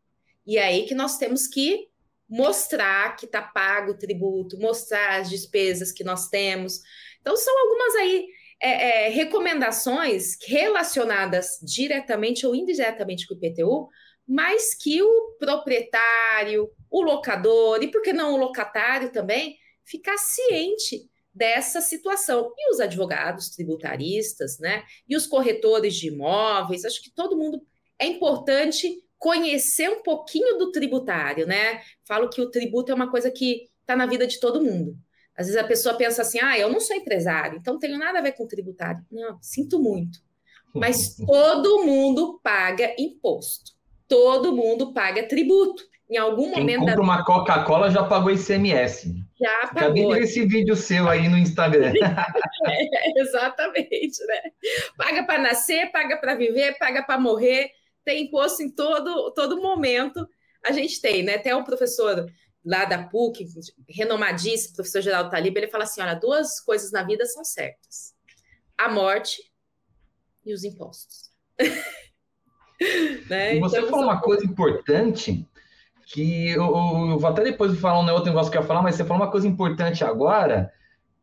E 0.47 0.59
é 0.59 0.65
aí 0.65 0.87
que 0.87 0.95
nós 0.95 1.17
temos 1.19 1.47
que 1.47 1.89
mostrar 2.29 3.17
que 3.17 3.27
tá 3.27 3.43
pago 3.43 3.93
o 3.93 3.99
tributo, 3.99 4.59
mostrar 4.59 5.21
as 5.21 5.29
despesas 5.29 5.93
que 5.93 6.03
nós 6.03 6.29
temos. 6.29 6.81
Então, 7.21 7.37
são 7.37 7.57
algumas 7.59 7.95
aí 7.97 8.27
é, 8.61 9.07
é, 9.07 9.09
recomendações 9.11 10.39
relacionadas 10.47 11.59
diretamente 11.63 12.47
ou 12.47 12.55
indiretamente 12.55 13.27
com 13.27 13.35
o 13.35 13.37
IPTU, 13.37 13.89
mas 14.27 14.75
que 14.75 15.03
o 15.03 15.37
proprietário, 15.39 16.71
o 16.91 17.03
locador, 17.03 17.83
e 17.83 17.91
por 17.91 18.03
que 18.03 18.13
não 18.13 18.35
o 18.35 18.37
locatário 18.37 19.11
também, 19.11 19.57
ficar 19.85 20.17
ciente 20.19 21.11
dessa 21.35 21.81
situação. 21.81 22.53
E 22.57 22.71
os 22.71 22.81
advogados 22.81 23.51
tributaristas, 23.51 24.59
né? 24.59 24.85
E 25.09 25.17
os 25.17 25.27
corretores 25.27 25.95
de 25.95 26.09
imóveis, 26.09 26.85
acho 26.85 27.03
que 27.03 27.11
todo 27.11 27.37
mundo 27.37 27.63
é 27.99 28.07
importante 28.07 29.03
conhecer 29.19 29.89
um 29.89 30.03
pouquinho 30.03 30.59
do 30.59 30.73
tributário, 30.73 31.47
né? 31.47 31.81
Falo 32.07 32.29
que 32.29 32.41
o 32.41 32.51
tributo 32.51 32.93
é 32.93 32.95
uma 32.95 33.11
coisa 33.11 33.31
que 33.31 33.71
está 33.81 33.97
na 33.97 34.07
vida 34.07 34.27
de 34.27 34.39
todo 34.41 34.63
mundo. 34.63 34.97
Às 35.37 35.47
vezes 35.47 35.61
a 35.61 35.67
pessoa 35.67 35.95
pensa 35.95 36.23
assim: 36.23 36.39
ah, 36.41 36.59
eu 36.59 36.71
não 36.71 36.81
sou 36.81 36.97
empresário, 36.97 37.59
então 37.59 37.75
não 37.75 37.81
tenho 37.81 37.99
nada 37.99 38.19
a 38.19 38.23
ver 38.23 38.33
com 38.33 38.47
tributário. 38.47 39.05
Não, 39.11 39.39
sinto 39.41 39.81
muito. 39.81 40.19
Mas 40.75 41.17
todo 41.27 41.85
mundo 41.85 42.41
paga 42.43 42.95
imposto 42.99 43.73
todo 44.13 44.55
mundo 44.55 44.93
paga 44.93 45.27
tributo. 45.27 45.83
Em 46.11 46.19
algum 46.19 46.51
Quem 46.51 46.61
momento. 46.61 46.81
Compra 46.81 46.97
da... 46.97 47.01
uma 47.01 47.25
Coca-Cola 47.25 47.91
já 47.91 48.05
pagou 48.05 48.31
ICMS. 48.31 49.11
Já 49.41 49.69
pagou. 49.69 49.81
Acabei 49.81 50.07
de 50.07 50.13
ver 50.13 50.23
esse 50.25 50.47
vídeo 50.47 50.77
seu 50.77 51.09
aí 51.09 51.31
no 51.31 51.39
Instagram. 51.39 51.95
é, 52.69 53.19
exatamente, 53.19 54.23
né? 54.27 54.43
Paga 54.99 55.25
para 55.25 55.41
nascer, 55.41 55.91
paga 55.91 56.19
para 56.19 56.35
viver, 56.35 56.77
paga 56.77 57.03
para 57.03 57.19
morrer, 57.19 57.71
tem 58.05 58.25
imposto 58.25 58.63
em 58.63 58.69
todo, 58.69 59.33
todo 59.33 59.63
momento. 59.63 60.29
A 60.63 60.73
gente 60.73 61.01
tem, 61.01 61.23
né? 61.23 61.37
Até 61.37 61.57
o 61.57 61.65
professor 61.65 62.27
lá 62.63 62.85
da 62.85 63.05
PUC, 63.05 63.47
renomadíssimo, 63.89 64.77
professor 64.77 65.01
Geraldo 65.01 65.31
Talib, 65.31 65.57
ele 65.57 65.69
fala 65.69 65.85
assim: 65.85 66.03
olha, 66.03 66.15
duas 66.15 66.61
coisas 66.61 66.93
na 66.93 67.03
vida 67.03 67.25
são 67.25 67.43
certas: 67.43 68.13
a 68.77 68.91
morte 68.91 69.41
e 70.45 70.53
os 70.53 70.63
impostos. 70.63 71.31
né? 73.29 73.57
E 73.57 73.61
você 73.61 73.79
então, 73.79 73.91
falou 73.91 74.05
uma 74.07 74.21
coisa 74.21 74.45
importante 74.45 75.47
que 76.07 76.51
eu, 76.51 76.63
eu, 76.63 77.19
vou 77.19 77.27
até 77.27 77.43
depois 77.43 77.79
falar 77.79 78.01
um 78.01 78.13
outro 78.13 78.27
negócio 78.27 78.51
que 78.51 78.59
eu 78.59 78.63
ia 78.63 78.67
falar, 78.67 78.83
mas 78.83 78.95
você 78.95 79.05
falou 79.05 79.23
uma 79.23 79.31
coisa 79.31 79.49
importante 79.49 80.05
agora, 80.05 80.71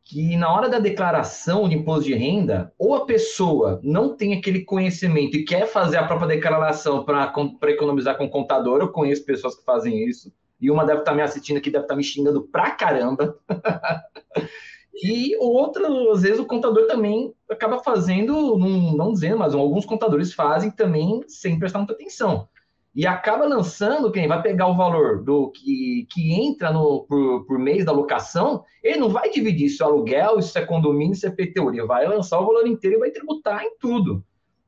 que 0.03 0.35
na 0.35 0.51
hora 0.51 0.67
da 0.67 0.79
declaração 0.79 1.69
de 1.69 1.75
imposto 1.75 2.05
de 2.05 2.15
renda, 2.15 2.73
ou 2.79 2.95
a 2.95 3.05
pessoa 3.05 3.79
não 3.83 4.15
tem 4.15 4.33
aquele 4.33 4.65
conhecimento 4.65 5.37
e 5.37 5.45
quer 5.45 5.67
fazer 5.67 5.97
a 5.97 6.07
própria 6.07 6.29
declaração 6.29 7.03
para 7.03 7.31
economizar 7.67 8.17
com 8.17 8.25
o 8.25 8.29
contador, 8.29 8.79
eu 8.79 8.91
conheço 8.91 9.23
pessoas 9.23 9.55
que 9.55 9.63
fazem 9.63 10.07
isso, 10.07 10.33
e 10.59 10.71
uma 10.71 10.85
deve 10.85 11.01
estar 11.01 11.13
me 11.13 11.21
assistindo 11.21 11.57
aqui, 11.57 11.69
deve 11.69 11.85
estar 11.85 11.95
me 11.95 12.03
xingando 12.03 12.41
pra 12.41 12.71
caramba. 12.71 13.37
E 15.01 15.35
outra, 15.37 15.87
às 16.11 16.21
vezes 16.21 16.39
o 16.39 16.45
contador 16.45 16.85
também 16.87 17.33
acaba 17.49 17.79
fazendo, 17.79 18.57
não, 18.57 18.95
não 18.95 19.13
dizendo, 19.13 19.37
mas 19.37 19.53
alguns 19.53 19.85
contadores 19.85 20.33
fazem 20.33 20.69
também 20.69 21.23
sem 21.27 21.57
prestar 21.57 21.79
muita 21.79 21.93
atenção. 21.93 22.47
E 22.93 23.07
acaba 23.07 23.45
lançando, 23.45 24.11
quem 24.11 24.27
vai 24.27 24.41
pegar 24.41 24.67
o 24.67 24.75
valor 24.75 25.23
do 25.23 25.51
que, 25.51 26.05
que 26.11 26.33
entra 26.33 26.71
no, 26.71 27.05
por, 27.07 27.45
por 27.45 27.57
mês 27.57 27.85
da 27.85 27.91
locação, 27.91 28.63
ele 28.83 28.99
não 28.99 29.09
vai 29.09 29.29
dividir 29.29 29.69
se 29.69 29.81
é 29.81 29.85
aluguel, 29.85 30.41
se 30.41 30.57
é 30.57 30.65
condomínio, 30.65 31.15
se 31.15 31.27
é 31.27 31.31
PTU, 31.31 31.69
ele 31.69 31.85
vai 31.85 32.05
lançar 32.05 32.39
o 32.39 32.45
valor 32.45 32.67
inteiro 32.67 32.97
e 32.97 32.99
vai 32.99 33.11
tributar 33.11 33.63
em 33.63 33.77
tudo. 33.79 34.23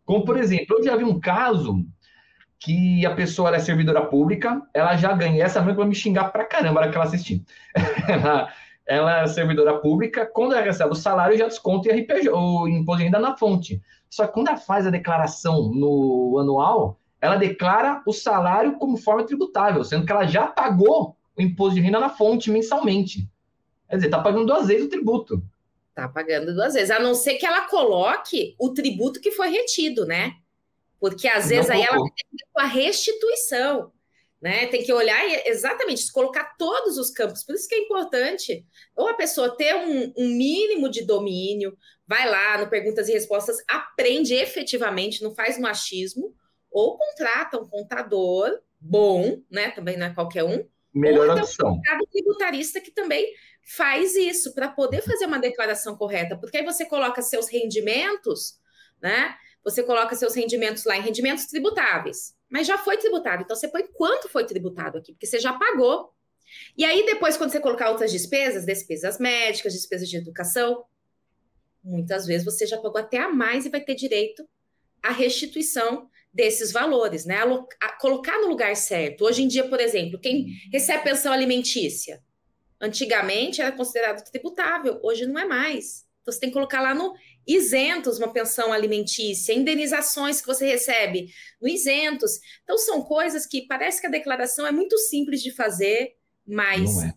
Como, 0.05 0.23
por 0.23 0.37
exemplo, 0.37 0.77
eu 0.77 0.83
já 0.83 0.95
vi 0.95 1.03
um 1.03 1.19
caso 1.19 1.83
que 2.59 3.05
a 3.05 3.15
pessoa 3.15 3.53
é 3.55 3.59
servidora 3.59 4.05
pública, 4.05 4.61
ela 4.73 4.95
já 4.95 5.11
ganha, 5.13 5.43
essa 5.43 5.59
mesmo 5.61 5.79
vai 5.79 5.87
me 5.87 5.95
xingar 5.95 6.31
pra 6.31 6.45
caramba 6.45 6.81
na 6.81 6.89
que 6.89 6.95
ela 6.95 7.05
assistir. 7.05 7.43
ela, 8.07 8.49
ela 8.87 9.21
é 9.21 9.27
servidora 9.27 9.77
pública, 9.77 10.25
quando 10.25 10.53
ela 10.53 10.63
recebe 10.63 10.91
o 10.91 10.95
salário, 10.95 11.37
já 11.37 11.47
desconta 11.47 11.89
o, 11.89 11.91
RPG, 11.91 12.29
o 12.29 12.67
imposto 12.67 12.99
de 12.99 13.05
renda 13.05 13.19
na 13.19 13.37
fonte. 13.37 13.81
Só 14.09 14.27
que 14.27 14.33
quando 14.33 14.49
ela 14.49 14.57
faz 14.57 14.85
a 14.85 14.91
declaração 14.91 15.71
no 15.71 16.37
anual, 16.39 16.99
ela 17.21 17.35
declara 17.35 18.01
o 18.05 18.11
salário 18.11 18.77
como 18.77 18.97
forma 18.97 19.23
tributável, 19.23 19.83
sendo 19.83 20.05
que 20.05 20.11
ela 20.11 20.25
já 20.25 20.47
pagou 20.47 21.15
o 21.37 21.41
imposto 21.41 21.75
de 21.75 21.81
renda 21.81 21.99
na 21.99 22.09
fonte 22.09 22.49
mensalmente. 22.49 23.29
Quer 23.89 23.95
dizer, 23.95 24.07
está 24.07 24.19
pagando 24.19 24.45
duas 24.45 24.67
vezes 24.67 24.85
o 24.85 24.89
tributo. 24.89 25.41
Está 25.89 26.07
pagando 26.07 26.53
duas 26.53 26.73
vezes, 26.73 26.89
a 26.89 26.99
não 26.99 27.13
ser 27.13 27.35
que 27.35 27.45
ela 27.45 27.67
coloque 27.67 28.55
o 28.57 28.69
tributo 28.73 29.21
que 29.21 29.31
foi 29.31 29.49
retido, 29.49 30.05
né? 30.05 30.35
Porque 30.99 31.27
às 31.27 31.49
vezes 31.49 31.67
não 31.67 31.75
aí 31.75 31.85
colocou. 31.87 32.07
ela 32.07 32.15
tem 32.15 32.63
a 32.63 32.67
restituição. 32.67 33.91
Né? 34.41 34.65
Tem 34.67 34.83
que 34.83 34.91
olhar 34.91 35.23
exatamente, 35.45 36.11
colocar 36.11 36.55
todos 36.57 36.97
os 36.97 37.11
campos. 37.11 37.43
Por 37.43 37.53
isso 37.53 37.67
que 37.67 37.75
é 37.75 37.79
importante 37.79 38.65
ou 38.95 39.07
a 39.07 39.13
pessoa 39.13 39.55
ter 39.55 39.75
um, 39.75 40.11
um 40.17 40.27
mínimo 40.29 40.89
de 40.89 41.05
domínio, 41.05 41.77
vai 42.07 42.27
lá 42.27 42.57
no 42.57 42.69
perguntas 42.69 43.07
e 43.07 43.11
respostas, 43.13 43.57
aprende 43.67 44.33
efetivamente, 44.33 45.21
não 45.21 45.35
faz 45.35 45.59
machismo, 45.59 46.35
ou 46.71 46.97
contrata 46.97 47.59
um 47.59 47.67
contador 47.67 48.59
bom, 48.79 49.41
né? 49.51 49.69
Também 49.71 49.95
não 49.95 50.07
é 50.07 50.13
qualquer 50.13 50.43
um. 50.43 50.65
Melhor 50.93 51.27
ou 51.27 51.33
então 51.33 51.43
opção. 51.43 51.73
Um 51.73 52.05
tributarista 52.11 52.81
que 52.81 52.91
também 52.91 53.31
faz 53.63 54.15
isso 54.15 54.55
para 54.55 54.69
poder 54.69 55.01
fazer 55.01 55.25
uma 55.25 55.39
declaração 55.39 55.95
correta, 55.95 56.35
porque 56.35 56.57
aí 56.57 56.65
você 56.65 56.85
coloca 56.85 57.21
seus 57.21 57.47
rendimentos, 57.47 58.59
né? 59.01 59.35
Você 59.63 59.83
coloca 59.83 60.15
seus 60.15 60.35
rendimentos 60.35 60.85
lá 60.85 60.97
em 60.97 61.01
rendimentos 61.01 61.45
tributáveis, 61.45 62.35
mas 62.49 62.65
já 62.65 62.77
foi 62.77 62.97
tributado, 62.97 63.43
então 63.43 63.55
você 63.55 63.67
põe 63.67 63.87
quanto 63.93 64.27
foi 64.27 64.45
tributado 64.45 64.97
aqui, 64.97 65.13
porque 65.13 65.27
você 65.27 65.39
já 65.39 65.53
pagou. 65.53 66.13
E 66.77 66.83
aí 66.83 67.05
depois 67.05 67.37
quando 67.37 67.51
você 67.51 67.59
colocar 67.59 67.89
outras 67.89 68.11
despesas, 68.11 68.65
despesas 68.65 69.19
médicas, 69.19 69.73
despesas 69.73 70.09
de 70.09 70.17
educação, 70.17 70.83
muitas 71.83 72.25
vezes 72.25 72.45
você 72.45 72.65
já 72.65 72.77
pagou 72.77 72.99
até 72.99 73.19
a 73.19 73.29
mais 73.29 73.65
e 73.65 73.69
vai 73.69 73.81
ter 73.81 73.95
direito 73.95 74.47
à 75.01 75.11
restituição 75.11 76.09
desses 76.33 76.71
valores, 76.71 77.25
né? 77.25 77.37
A, 77.81 77.91
colocar 77.99 78.39
no 78.39 78.47
lugar 78.47 78.75
certo. 78.75 79.25
Hoje 79.25 79.43
em 79.43 79.47
dia, 79.47 79.67
por 79.67 79.79
exemplo, 79.79 80.19
quem 80.19 80.47
recebe 80.71 81.03
pensão 81.03 81.31
alimentícia, 81.31 82.23
antigamente 82.79 83.61
era 83.61 83.71
considerado 83.71 84.23
tributável, 84.31 84.99
hoje 85.03 85.25
não 85.25 85.39
é 85.39 85.45
mais. 85.45 86.05
Você 86.31 86.39
tem 86.39 86.49
que 86.49 86.53
colocar 86.53 86.81
lá 86.81 86.93
no 86.93 87.13
isentos 87.45 88.17
uma 88.17 88.31
pensão 88.31 88.71
alimentícia, 88.71 89.53
indenizações 89.53 90.41
que 90.41 90.47
você 90.47 90.65
recebe 90.65 91.33
no 91.61 91.67
isentos. 91.67 92.39
Então 92.63 92.77
são 92.77 93.01
coisas 93.01 93.45
que 93.45 93.67
parece 93.67 93.99
que 93.99 94.07
a 94.07 94.11
declaração 94.11 94.65
é 94.65 94.71
muito 94.71 94.97
simples 94.97 95.41
de 95.41 95.51
fazer, 95.51 96.15
mas 96.45 96.95
não 96.95 97.03
é, 97.03 97.13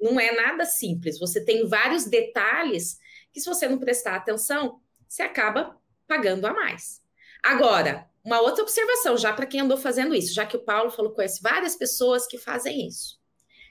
não 0.00 0.20
é 0.20 0.32
nada 0.32 0.64
simples. 0.64 1.18
Você 1.18 1.44
tem 1.44 1.66
vários 1.66 2.04
detalhes 2.04 2.98
que 3.32 3.40
se 3.40 3.46
você 3.46 3.68
não 3.68 3.78
prestar 3.78 4.16
atenção, 4.16 4.80
você 5.06 5.22
acaba 5.22 5.76
pagando 6.06 6.46
a 6.46 6.52
mais. 6.52 7.02
Agora, 7.42 8.08
uma 8.24 8.40
outra 8.40 8.62
observação, 8.62 9.16
já 9.16 9.32
para 9.32 9.46
quem 9.46 9.60
andou 9.60 9.76
fazendo 9.76 10.14
isso, 10.14 10.34
já 10.34 10.44
que 10.44 10.56
o 10.56 10.64
Paulo 10.64 10.90
falou 10.90 11.10
que 11.10 11.16
conhece 11.16 11.40
várias 11.40 11.76
pessoas 11.76 12.26
que 12.26 12.38
fazem 12.38 12.88
isso. 12.88 13.20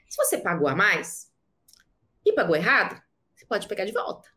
Se 0.08 0.16
você 0.16 0.38
pagou 0.38 0.68
a 0.68 0.74
mais 0.74 1.30
e 2.24 2.32
pagou 2.32 2.56
errado, 2.56 3.00
você 3.34 3.44
pode 3.44 3.68
pegar 3.68 3.84
de 3.84 3.92
volta, 3.92 4.28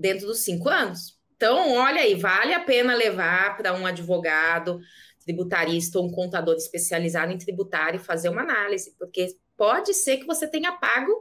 dentro 0.00 0.26
dos 0.26 0.42
cinco 0.42 0.68
anos. 0.68 1.18
Então, 1.36 1.74
olha 1.74 2.00
aí, 2.00 2.14
vale 2.14 2.52
a 2.54 2.60
pena 2.60 2.94
levar 2.94 3.56
para 3.56 3.74
um 3.74 3.86
advogado 3.86 4.80
tributarista 5.24 5.98
ou 5.98 6.06
um 6.06 6.10
contador 6.10 6.56
especializado 6.56 7.32
em 7.32 7.38
tributário 7.38 8.00
e 8.00 8.04
fazer 8.04 8.30
uma 8.30 8.42
análise, 8.42 8.94
porque 8.98 9.28
pode 9.56 9.92
ser 9.94 10.16
que 10.16 10.26
você 10.26 10.48
tenha 10.48 10.72
pago 10.72 11.12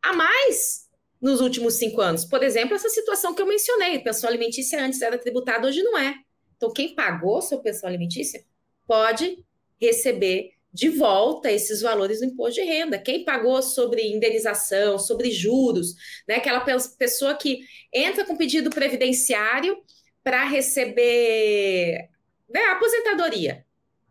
a 0.00 0.12
mais 0.12 0.88
nos 1.20 1.40
últimos 1.40 1.74
cinco 1.74 2.00
anos. 2.00 2.24
Por 2.24 2.42
exemplo, 2.42 2.74
essa 2.74 2.88
situação 2.88 3.34
que 3.34 3.42
eu 3.42 3.46
mencionei, 3.46 3.98
pensão 3.98 4.28
alimentícia 4.28 4.82
antes 4.82 5.02
era 5.02 5.18
tributada, 5.18 5.66
hoje 5.66 5.82
não 5.82 5.98
é. 5.98 6.14
Então, 6.56 6.72
quem 6.72 6.94
pagou 6.94 7.42
sua 7.42 7.60
pensão 7.60 7.88
alimentícia 7.88 8.44
pode 8.86 9.44
receber 9.80 10.52
de 10.78 10.88
volta 10.90 11.50
esses 11.50 11.82
valores 11.82 12.20
do 12.20 12.26
imposto 12.26 12.60
de 12.60 12.66
renda. 12.66 13.00
Quem 13.00 13.24
pagou 13.24 13.60
sobre 13.60 14.06
indenização, 14.06 14.96
sobre 14.96 15.28
juros, 15.28 15.96
né? 16.26 16.36
Aquela 16.36 16.60
pessoa 16.60 17.34
que 17.34 17.62
entra 17.92 18.24
com 18.24 18.36
pedido 18.36 18.70
previdenciário 18.70 19.76
para 20.22 20.44
receber 20.44 22.08
né, 22.48 22.60
aposentadoria 22.66 23.66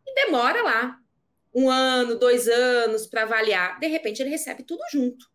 e 0.06 0.14
demora 0.14 0.62
lá 0.62 1.00
um 1.56 1.70
ano, 1.70 2.20
dois 2.20 2.50
anos 2.50 3.08
para 3.08 3.24
avaliar. 3.24 3.80
De 3.80 3.88
repente, 3.88 4.22
ele 4.22 4.30
recebe 4.30 4.62
tudo 4.62 4.82
junto. 4.91 5.26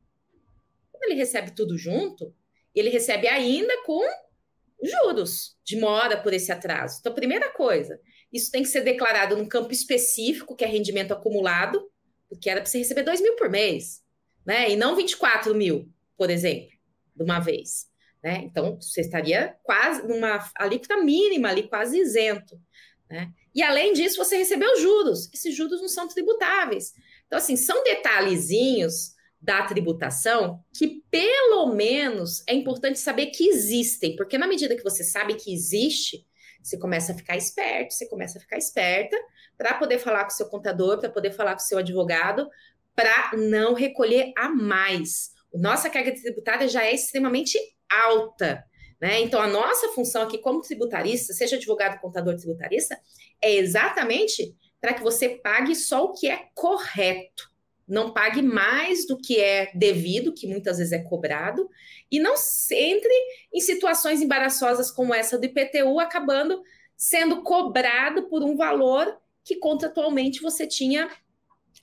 Quando 0.91 1.05
ele 1.05 1.15
recebe 1.15 1.53
tudo 1.53 1.79
junto, 1.79 2.35
ele 2.75 2.91
recebe 2.91 3.27
ainda 3.27 3.83
com 3.85 4.03
juros 4.83 5.57
de 5.65 5.79
mora 5.79 6.17
por 6.17 6.33
esse 6.33 6.51
atraso. 6.51 6.99
Então, 7.01 7.15
primeira 7.15 7.51
coisa, 7.51 8.01
isso 8.33 8.51
tem 8.51 8.63
que 8.63 8.69
ser 8.69 8.83
declarado 8.83 9.37
num 9.37 9.47
campo 9.47 9.73
específico, 9.73 10.57
que 10.57 10.65
é 10.65 10.67
rendimento 10.67 11.13
acumulado, 11.13 11.91
porque 12.29 12.51
era 12.51 12.61
para 12.61 12.71
você 12.71 12.79
receber 12.79 13.03
2 13.03 13.21
mil 13.21 13.37
por 13.37 13.49
mês, 13.49 14.03
né? 14.45 14.71
E 14.71 14.77
não 14.77 14.97
24 14.97 15.55
mil, 15.55 15.89
por 16.17 16.31
exemplo, 16.31 16.71
de 17.15 17.23
uma 17.23 17.39
vez. 17.39 17.87
Né? 18.23 18.43
Então, 18.45 18.77
você 18.81 19.01
estaria 19.01 19.57
quase 19.63 20.07
numa 20.07 20.49
alíquota 20.57 20.97
mínima 20.99 21.49
ali, 21.49 21.69
quase 21.69 21.99
isento. 21.99 22.59
Né? 23.11 23.31
E 23.55 23.63
além 23.63 23.93
disso, 23.93 24.17
você 24.17 24.37
recebeu 24.37 24.81
juros. 24.81 25.29
Esses 25.33 25.55
juros 25.55 25.81
não 25.81 25.89
são 25.89 26.09
tributáveis. 26.09 26.93
Então, 27.27 27.39
assim, 27.39 27.57
são 27.57 27.83
detalhezinhos 27.83 29.15
da 29.43 29.63
tributação 29.67 30.65
que 30.73 31.03
pelo 31.11 31.75
menos 31.75 32.45
é 32.47 32.55
importante 32.55 33.01
saber 33.01 33.27
que 33.27 33.49
existem, 33.49 34.15
porque 34.15 34.39
na 34.39 34.47
medida 34.47 34.77
que 34.77 34.85
você 34.85 35.03
sabe 35.03 35.35
que 35.35 35.53
existe, 35.53 36.25
você 36.63 36.79
começa 36.79 37.13
a 37.13 37.15
ficar 37.17 37.37
esperto, 37.37 37.93
você 37.93 38.09
começa 38.09 38.39
a 38.39 38.41
ficar 38.41 38.57
esperta 38.57 39.17
para 39.59 39.75
poder 39.75 39.99
falar 39.99 40.25
com 40.25 40.31
seu 40.31 40.49
contador, 40.49 41.01
para 41.01 41.11
poder 41.11 41.33
falar 41.33 41.55
com 41.55 41.59
seu 41.59 41.79
advogado, 41.79 42.49
para 42.95 43.33
não 43.37 43.75
recolher 43.75 44.33
a 44.37 44.49
mais. 44.49 45.33
Nossa 45.53 45.91
carga 45.91 46.15
tributária 46.15 46.69
já 46.69 46.85
é 46.85 46.95
extremamente 46.95 47.59
alta. 47.91 48.65
Né? 49.01 49.21
Então, 49.23 49.41
a 49.41 49.49
nossa 49.49 49.89
função 49.89 50.23
aqui 50.23 50.39
como 50.39 50.61
tributarista, 50.61 51.33
seja 51.33 51.57
advogado, 51.57 52.01
contador, 52.01 52.37
tributarista, 52.37 52.97
é 53.43 53.57
exatamente 53.57 54.55
para 54.81 54.95
que 54.95 55.03
você 55.03 55.31
pague 55.31 55.75
só 55.75 56.05
o 56.05 56.13
que 56.13 56.29
é 56.29 56.47
correto 56.55 57.52
não 57.87 58.13
pague 58.13 58.43
mais 58.43 59.07
do 59.07 59.17
que 59.19 59.41
é 59.41 59.71
devido, 59.75 60.33
que 60.33 60.47
muitas 60.47 60.79
vezes 60.79 60.93
é 60.93 61.03
cobrado, 61.03 61.69
e 62.11 62.19
não 62.19 62.35
entre 62.71 63.13
em 63.53 63.61
situações 63.61 64.21
embaraçosas 64.21 64.91
como 64.91 65.15
essa 65.15 65.39
do 65.39 65.47
IPTU, 65.47 65.99
acabando 65.99 66.63
sendo 66.97 67.43
cobrado 67.43 68.29
por 68.29 68.43
um 68.43 68.57
valor 68.57 69.17
que 69.45 69.57
contratualmente 69.57 70.41
você 70.41 70.67
tinha 70.67 71.11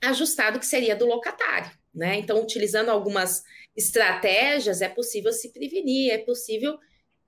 ajustado, 0.01 0.59
que 0.59 0.65
seria 0.65 0.95
do 0.95 1.05
locatário. 1.05 1.71
Né? 1.93 2.17
Então, 2.17 2.41
utilizando 2.41 2.89
algumas 2.89 3.43
estratégias, 3.75 4.81
é 4.81 4.87
possível 4.87 5.33
se 5.33 5.51
prevenir, 5.51 6.11
é 6.11 6.19
possível 6.19 6.77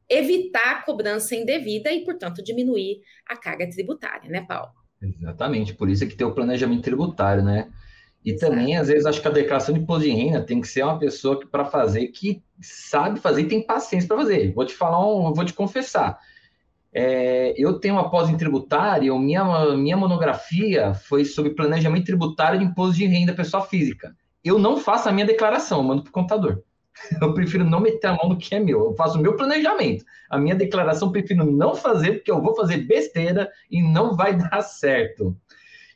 evitar 0.08 0.72
a 0.72 0.82
cobrança 0.84 1.36
indevida 1.36 1.92
e, 1.92 2.04
portanto, 2.04 2.44
diminuir 2.44 3.02
a 3.26 3.36
carga 3.36 3.70
tributária, 3.70 4.30
né, 4.30 4.42
Paulo? 4.42 4.72
Exatamente, 5.02 5.74
por 5.74 5.90
isso 5.90 6.04
é 6.04 6.08
que 6.08 6.16
tem 6.16 6.28
o 6.28 6.34
planejamento 6.34 6.84
tributário, 6.84 7.44
né? 7.44 7.72
E 8.24 8.34
também, 8.34 8.78
às 8.78 8.88
vezes, 8.88 9.06
acho 9.06 9.22
que 9.22 9.28
a 9.28 9.32
declaração 9.32 9.74
de 9.74 9.82
imposto 9.82 10.04
de 10.04 10.12
renda 10.12 10.42
tem 10.42 10.62
que 10.62 10.68
ser 10.68 10.84
uma 10.84 11.00
pessoa 11.00 11.40
que, 11.40 11.48
para 11.48 11.66
fazer, 11.66 12.08
que 12.10 12.44
sabe 12.62 13.20
fazer 13.20 13.42
e 13.42 13.48
tem 13.48 13.66
paciência 13.66 14.08
para 14.08 14.18
fazer. 14.18 14.54
Vou 14.54 14.66
te 14.66 14.74
falar, 14.74 15.04
um, 15.04 15.34
vou 15.34 15.44
te 15.44 15.54
confessar. 15.54 16.20
É, 16.94 17.54
eu 17.58 17.80
tenho 17.80 17.96
uma 17.96 18.10
pós 18.10 18.30
em 18.30 18.38
tributário, 18.38 19.18
minha, 19.18 19.76
minha 19.76 19.98
monografia 19.98 20.94
foi 20.94 21.26
sobre 21.26 21.56
planejamento 21.56 22.06
tributário 22.06 22.60
de 22.60 22.66
imposto 22.66 22.96
de 22.96 23.06
renda 23.06 23.34
pessoa 23.34 23.64
física. 23.64 24.16
Eu 24.44 24.60
não 24.60 24.78
faço 24.78 25.08
a 25.08 25.12
minha 25.12 25.26
declaração, 25.26 25.82
mando 25.82 26.04
para 26.04 26.10
o 26.10 26.14
contador. 26.14 26.62
Eu 27.22 27.34
prefiro 27.34 27.64
não 27.64 27.80
meter 27.80 28.08
a 28.08 28.16
mão 28.16 28.30
no 28.30 28.38
que 28.38 28.54
é 28.54 28.60
meu. 28.60 28.86
Eu 28.86 28.94
faço 28.96 29.18
o 29.18 29.22
meu 29.22 29.36
planejamento. 29.36 30.04
A 30.30 30.38
minha 30.38 30.56
declaração 30.56 31.08
eu 31.08 31.12
prefiro 31.12 31.46
não 31.46 31.74
fazer, 31.74 32.16
porque 32.16 32.32
eu 32.32 32.42
vou 32.42 32.56
fazer 32.56 32.78
besteira 32.78 33.50
e 33.70 33.82
não 33.82 34.16
vai 34.16 34.36
dar 34.38 34.62
certo. 34.62 35.36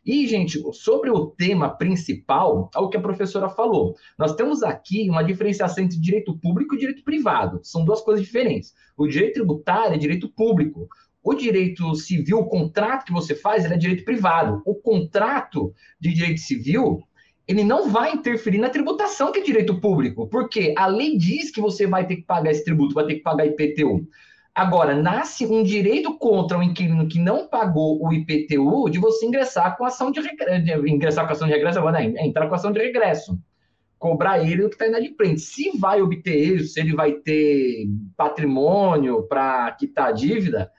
E, 0.06 0.28
gente, 0.28 0.62
sobre 0.74 1.10
o 1.10 1.26
tema 1.26 1.68
principal, 1.68 2.70
é 2.76 2.80
o 2.80 2.90
que 2.90 2.98
a 2.98 3.02
professora 3.02 3.50
falou. 3.50 3.96
Nós 4.18 4.36
temos 4.36 4.62
aqui 4.62 5.10
uma 5.10 5.24
diferenciação 5.24 5.84
entre 5.84 6.00
direito 6.00 6.38
público 6.38 6.76
e 6.76 6.78
direito 6.78 7.04
privado. 7.04 7.60
São 7.64 7.84
duas 7.84 8.02
coisas 8.02 8.24
diferentes. 8.24 8.74
O 8.96 9.08
direito 9.08 9.34
tributário 9.34 9.96
é 9.96 9.98
direito 9.98 10.30
público. 10.30 10.88
O 11.24 11.34
direito 11.34 11.96
civil, 11.96 12.38
o 12.38 12.46
contrato 12.48 13.06
que 13.06 13.12
você 13.12 13.34
faz, 13.34 13.66
é 13.66 13.76
direito 13.76 14.06
privado. 14.06 14.62
O 14.64 14.76
contrato 14.76 15.74
de 16.00 16.14
direito 16.14 16.40
civil, 16.42 17.02
ele 17.48 17.64
não 17.64 17.90
vai 17.90 18.14
interferir 18.14 18.60
na 18.60 18.70
tributação 18.70 19.32
que 19.32 19.40
é 19.40 19.44
direito 19.44 19.82
público, 19.82 20.28
porque 20.28 20.76
a 20.78 20.86
lei 20.86 21.18
diz 21.18 21.50
que 21.50 21.60
você 21.60 21.88
vai 21.88 22.06
ter 22.06 22.18
que 22.18 22.24
pagar 22.24 22.52
esse 22.52 22.64
tributo, 22.64 22.94
vai 22.94 23.08
ter 23.08 23.16
que 23.16 23.24
pagar 23.24 23.48
IPTU. 23.48 24.08
Agora, 24.56 24.96
nasce 24.96 25.46
um 25.46 25.62
direito 25.62 26.18
contra 26.18 26.58
o 26.58 26.64
inquilino 26.64 27.10
que 27.10 27.20
não 27.20 27.46
pagou 27.46 28.02
o 28.02 28.14
IPTU 28.14 28.90
de 28.90 28.98
você 28.98 29.26
ingressar 29.26 29.76
com 29.78 29.84
ação 29.84 30.10
de 30.10 30.22
regresso, 30.22 30.88
ingressar 30.88 31.28
com 31.28 31.34
ação 31.34 31.46
de 31.46 31.54
regresso, 31.54 31.84
né? 31.92 32.06
entrar 32.26 32.48
com 32.48 32.56
ação 32.56 32.72
de 32.72 32.80
regresso. 32.80 33.38
Cobrar 34.00 34.40
ele 34.40 34.62
do 34.62 34.70
que 34.70 34.76
está 34.76 34.88
inadimplente. 34.88 35.42
Se 35.42 35.78
vai 35.78 36.02
obter 36.02 36.56
isso, 36.56 36.74
se 36.74 36.80
ele 36.80 36.96
vai 36.96 37.12
ter 37.12 37.86
patrimônio 38.16 39.24
para 39.24 39.72
quitar 39.72 40.08
a 40.08 40.12
dívida, 40.14 40.72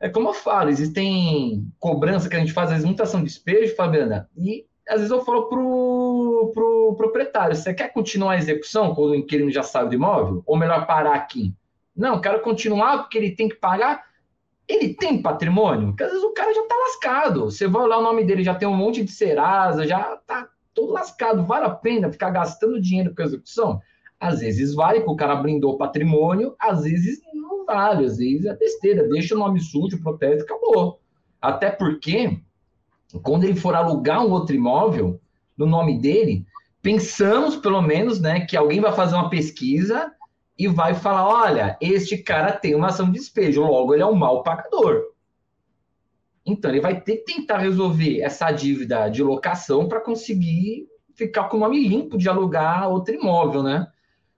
é 0.00 0.08
como 0.08 0.30
eu 0.30 0.34
falo, 0.34 0.70
existem 0.70 1.70
cobranças 1.78 2.26
que 2.26 2.36
a 2.36 2.38
gente 2.38 2.54
faz, 2.54 2.68
às 2.68 2.76
vezes, 2.76 2.86
muita 2.86 3.02
ação 3.02 3.20
de 3.20 3.26
despejo, 3.26 3.76
Fabiana, 3.76 4.30
e 4.34 4.64
às 4.88 4.96
vezes 4.96 5.10
eu 5.10 5.22
falo 5.24 5.48
pro, 5.48 6.52
pro 6.54 6.94
proprietário, 6.96 7.54
você 7.54 7.74
quer 7.74 7.92
continuar 7.92 8.32
a 8.32 8.38
execução 8.38 8.94
quando 8.94 9.10
o 9.10 9.14
inquilino 9.14 9.50
já 9.50 9.62
saiu 9.62 9.88
do 9.88 9.94
imóvel? 9.94 10.42
Ou 10.46 10.56
melhor 10.56 10.86
parar 10.86 11.14
aqui? 11.14 11.54
Não, 11.96 12.20
quero 12.20 12.40
continuar 12.40 12.98
porque 12.98 13.18
ele 13.18 13.30
tem 13.30 13.48
que 13.48 13.56
pagar. 13.56 14.04
ele 14.66 14.94
tem 14.94 15.20
patrimônio? 15.20 15.88
Porque 15.88 16.04
às 16.04 16.10
vezes 16.10 16.24
o 16.24 16.32
cara 16.32 16.52
já 16.52 16.66
tá 16.66 16.74
lascado. 16.74 17.44
Você 17.44 17.66
vai 17.66 17.82
olhar 17.82 17.98
o 17.98 18.02
nome 18.02 18.24
dele, 18.24 18.42
já 18.42 18.54
tem 18.54 18.66
um 18.66 18.76
monte 18.76 19.04
de 19.04 19.12
Serasa, 19.12 19.86
já 19.86 20.16
tá 20.26 20.48
todo 20.72 20.92
lascado. 20.92 21.44
Vale 21.44 21.66
a 21.66 21.70
pena 21.70 22.10
ficar 22.10 22.30
gastando 22.30 22.80
dinheiro 22.80 23.14
com 23.14 23.22
execução? 23.22 23.80
Às 24.18 24.40
vezes 24.40 24.74
vale, 24.74 25.00
porque 25.00 25.12
o 25.12 25.16
cara 25.16 25.36
blindou 25.36 25.74
o 25.74 25.78
patrimônio, 25.78 26.54
às 26.58 26.84
vezes 26.84 27.20
não 27.34 27.66
vale, 27.66 28.06
às 28.06 28.16
vezes 28.16 28.46
é 28.46 28.56
besteira. 28.56 29.08
Deixa 29.08 29.34
o 29.34 29.38
nome 29.38 29.60
sujo, 29.60 30.00
protege, 30.00 30.42
acabou. 30.42 31.00
Até 31.40 31.70
porque, 31.70 32.40
quando 33.22 33.44
ele 33.44 33.54
for 33.54 33.74
alugar 33.74 34.24
um 34.24 34.30
outro 34.30 34.56
imóvel, 34.56 35.20
no 35.56 35.66
nome 35.66 35.98
dele, 35.98 36.46
pensamos, 36.80 37.56
pelo 37.56 37.82
menos, 37.82 38.20
né, 38.20 38.40
que 38.40 38.56
alguém 38.56 38.80
vai 38.80 38.92
fazer 38.92 39.14
uma 39.14 39.30
pesquisa 39.30 40.10
e 40.58 40.68
vai 40.68 40.94
falar: 40.94 41.26
olha, 41.26 41.76
este 41.80 42.18
cara 42.18 42.52
tem 42.52 42.74
uma 42.74 42.88
ação 42.88 43.06
de 43.06 43.18
despejo, 43.18 43.62
logo 43.62 43.92
ele 43.94 44.02
é 44.02 44.06
um 44.06 44.14
mau 44.14 44.42
pagador. 44.42 45.02
Então 46.46 46.70
ele 46.70 46.80
vai 46.80 47.00
ter 47.00 47.18
que 47.18 47.34
tentar 47.34 47.58
resolver 47.58 48.20
essa 48.20 48.50
dívida 48.50 49.08
de 49.08 49.22
locação 49.22 49.88
para 49.88 50.00
conseguir 50.00 50.86
ficar 51.14 51.44
com 51.44 51.56
o 51.56 51.60
nome 51.60 51.86
limpo 51.88 52.18
de 52.18 52.28
alugar 52.28 52.88
outro 52.88 53.14
imóvel, 53.14 53.62
né? 53.62 53.86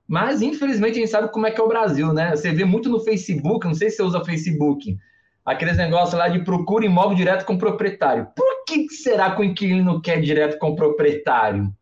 Mas 0.07 0.41
infelizmente 0.41 0.93
a 0.93 1.01
gente 1.01 1.11
sabe 1.11 1.33
como 1.33 1.47
é 1.47 1.51
que 1.51 1.61
é 1.61 1.65
o 1.65 1.69
Brasil, 1.69 2.13
né? 2.13 2.31
Você 2.37 2.53
vê 2.53 2.65
muito 2.65 2.89
no 2.89 3.01
Facebook, 3.01 3.67
não 3.67 3.75
sei 3.75 3.91
se 3.91 3.97
você 3.97 4.03
usa 4.05 4.25
Facebook, 4.25 4.97
aqueles 5.45 5.77
negócios 5.77 6.15
lá 6.15 6.29
de 6.29 6.45
procura 6.45 6.87
imóvel 6.87 7.17
direto 7.17 7.45
com 7.45 7.55
o 7.55 7.59
proprietário. 7.59 8.29
Por 8.37 8.65
que 8.65 8.89
será 8.89 9.35
que 9.35 9.41
o 9.41 9.45
inquilino 9.45 10.01
quer 10.01 10.21
direto 10.21 10.59
com 10.59 10.71
o 10.71 10.77
proprietário? 10.77 11.73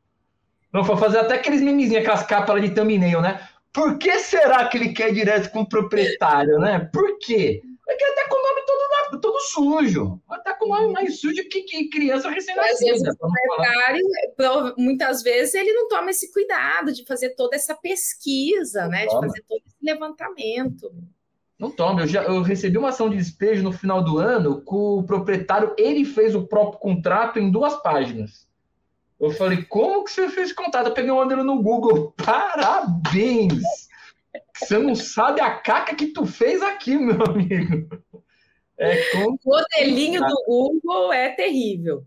Não 0.73 0.83
vou 0.83 0.97
fazer 0.97 1.18
até 1.18 1.35
aqueles 1.35 1.61
memezinhos, 1.61 2.03
aquelas 2.03 2.27
capas 2.27 2.61
de 2.62 2.70
thumbnail, 2.70 3.20
né? 3.20 3.40
Por 3.74 3.98
que 3.98 4.20
será 4.20 4.68
que 4.68 4.78
ele 4.78 4.92
quer 4.92 5.12
direto 5.12 5.50
com 5.50 5.62
o 5.62 5.68
proprietário, 5.68 6.60
né? 6.60 6.88
Por 6.92 7.18
quê? 7.18 7.60
É 7.88 7.94
que 7.96 8.04
ele 8.04 8.14
tá 8.14 8.28
com 8.28 8.37
o 8.37 8.42
nome 8.42 8.62
todo, 8.64 9.20
todo 9.20 9.40
sujo. 9.40 10.22
Ele 10.30 10.42
tá 10.42 10.54
com 10.54 10.66
o 10.66 10.68
nome 10.68 10.92
mais 10.92 11.20
sujo 11.20 11.46
que, 11.48 11.62
que 11.62 11.88
criança 11.88 12.30
recém-nascida. 12.30 13.10
O 13.12 13.16
proprietário, 13.18 14.74
muitas 14.78 15.22
vezes, 15.22 15.54
ele 15.54 15.72
não 15.72 15.88
toma 15.88 16.10
esse 16.10 16.32
cuidado 16.32 16.92
de 16.92 17.04
fazer 17.04 17.30
toda 17.30 17.56
essa 17.56 17.74
pesquisa, 17.74 18.82
não 18.82 18.90
né? 18.90 19.06
Toma. 19.06 19.22
De 19.22 19.26
fazer 19.26 19.42
todo 19.48 19.62
esse 19.66 19.76
levantamento. 19.82 20.94
Não 21.58 21.70
toma. 21.70 22.02
Eu, 22.02 22.06
já, 22.06 22.22
eu 22.22 22.42
recebi 22.42 22.78
uma 22.78 22.90
ação 22.90 23.10
de 23.10 23.16
despejo 23.16 23.62
no 23.62 23.72
final 23.72 24.02
do 24.04 24.18
ano 24.18 24.62
com 24.62 24.98
o 24.98 25.04
proprietário, 25.04 25.74
ele 25.76 26.04
fez 26.04 26.34
o 26.34 26.46
próprio 26.46 26.78
contrato 26.78 27.40
em 27.40 27.50
duas 27.50 27.74
páginas. 27.82 28.46
Eu 29.20 29.31
falei, 29.31 29.62
como 29.64 30.05
que 30.05 30.11
você 30.11 30.29
fez 30.29 30.53
contato? 30.53 30.88
Eu 30.88 30.94
peguei 30.94 31.11
o 31.11 31.16
modelo 31.16 31.44
no 31.44 31.62
Google. 31.62 32.12
Parabéns! 32.22 33.62
Você 34.57 34.79
não 34.79 34.94
sabe 34.94 35.40
a 35.40 35.50
caca 35.50 35.94
que 35.94 36.09
tu 36.09 36.27
fez 36.27 36.62
aqui, 36.62 36.96
meu 36.96 37.22
amigo. 37.24 37.88
É 38.79 38.98
o 39.24 39.38
modelinho 39.44 40.20
do 40.20 40.44
Google 40.46 41.12
é 41.12 41.31
terrível. 41.31 42.05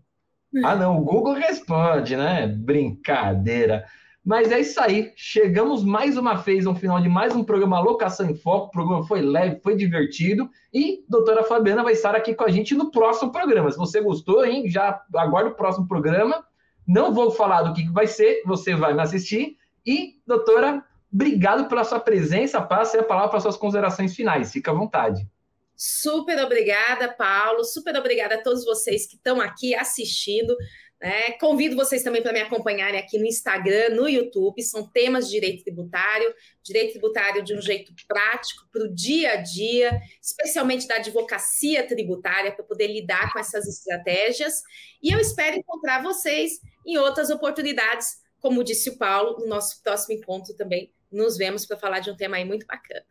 Ah, 0.64 0.76
não, 0.76 0.98
o 0.98 1.04
Google 1.04 1.34
responde, 1.34 2.16
né? 2.16 2.46
Brincadeira. 2.46 3.86
Mas 4.24 4.52
é 4.52 4.60
isso 4.60 4.78
aí. 4.80 5.12
Chegamos 5.16 5.82
mais 5.82 6.18
uma 6.18 6.34
vez 6.34 6.66
ao 6.66 6.74
final 6.74 7.00
de 7.00 7.08
mais 7.08 7.34
um 7.34 7.42
programa 7.42 7.80
Locação 7.80 8.28
em 8.28 8.34
Foco. 8.34 8.66
O 8.66 8.70
programa 8.70 9.06
foi 9.06 9.22
leve, 9.22 9.60
foi 9.62 9.74
divertido. 9.74 10.50
E 10.72 11.04
a 11.08 11.10
doutora 11.10 11.44
Fabiana 11.44 11.82
vai 11.82 11.94
estar 11.94 12.14
aqui 12.14 12.34
com 12.34 12.44
a 12.44 12.50
gente 12.50 12.74
no 12.74 12.90
próximo 12.90 13.32
programa. 13.32 13.70
Se 13.70 13.78
você 13.78 14.00
gostou, 14.02 14.44
hein? 14.44 14.68
Já 14.68 15.02
aguarda 15.14 15.50
o 15.50 15.54
próximo 15.54 15.88
programa. 15.88 16.44
Não 16.88 17.12
vou 17.12 17.30
falar 17.30 17.64
do 17.64 17.74
que 17.74 17.86
vai 17.92 18.06
ser, 18.06 18.42
você 18.46 18.74
vai 18.74 18.94
me 18.94 19.02
assistir. 19.02 19.58
E, 19.84 20.22
doutora, 20.26 20.82
obrigado 21.12 21.68
pela 21.68 21.84
sua 21.84 22.00
presença. 22.00 22.62
Passe 22.62 22.96
a 22.96 23.02
palavra 23.02 23.28
para 23.28 23.40
suas 23.40 23.58
considerações 23.58 24.16
finais. 24.16 24.50
Fica 24.50 24.70
à 24.70 24.74
vontade. 24.74 25.28
Super 25.76 26.42
obrigada, 26.42 27.12
Paulo. 27.12 27.62
Super 27.62 27.94
obrigada 27.96 28.36
a 28.36 28.42
todos 28.42 28.64
vocês 28.64 29.06
que 29.06 29.16
estão 29.16 29.38
aqui 29.38 29.74
assistindo. 29.74 30.56
Né? 31.00 31.32
Convido 31.32 31.76
vocês 31.76 32.02
também 32.02 32.20
para 32.20 32.32
me 32.32 32.40
acompanharem 32.40 32.98
aqui 32.98 33.18
no 33.18 33.24
Instagram, 33.24 33.90
no 33.90 34.08
YouTube. 34.08 34.60
São 34.62 34.88
temas 34.90 35.26
de 35.26 35.34
direito 35.34 35.62
tributário, 35.62 36.34
direito 36.64 36.92
tributário 36.92 37.44
de 37.44 37.54
um 37.54 37.60
jeito 37.60 37.92
prático, 38.08 38.64
para 38.72 38.82
o 38.82 38.92
dia 38.92 39.34
a 39.34 39.36
dia, 39.36 40.00
especialmente 40.20 40.88
da 40.88 40.96
advocacia 40.96 41.86
tributária, 41.86 42.50
para 42.50 42.64
poder 42.64 42.88
lidar 42.88 43.32
com 43.32 43.38
essas 43.38 43.68
estratégias. 43.68 44.54
E 45.00 45.12
eu 45.12 45.20
espero 45.20 45.56
encontrar 45.56 46.02
vocês 46.02 46.58
em 46.88 46.96
outras 46.96 47.28
oportunidades, 47.28 48.16
como 48.40 48.64
disse 48.64 48.88
o 48.88 48.96
Paulo, 48.96 49.38
no 49.40 49.46
nosso 49.46 49.82
próximo 49.82 50.18
encontro 50.18 50.54
também. 50.54 50.90
Nos 51.12 51.36
vemos 51.36 51.66
para 51.66 51.76
falar 51.76 52.00
de 52.00 52.10
um 52.10 52.16
tema 52.16 52.36
aí 52.36 52.44
muito 52.46 52.66
bacana. 52.66 53.04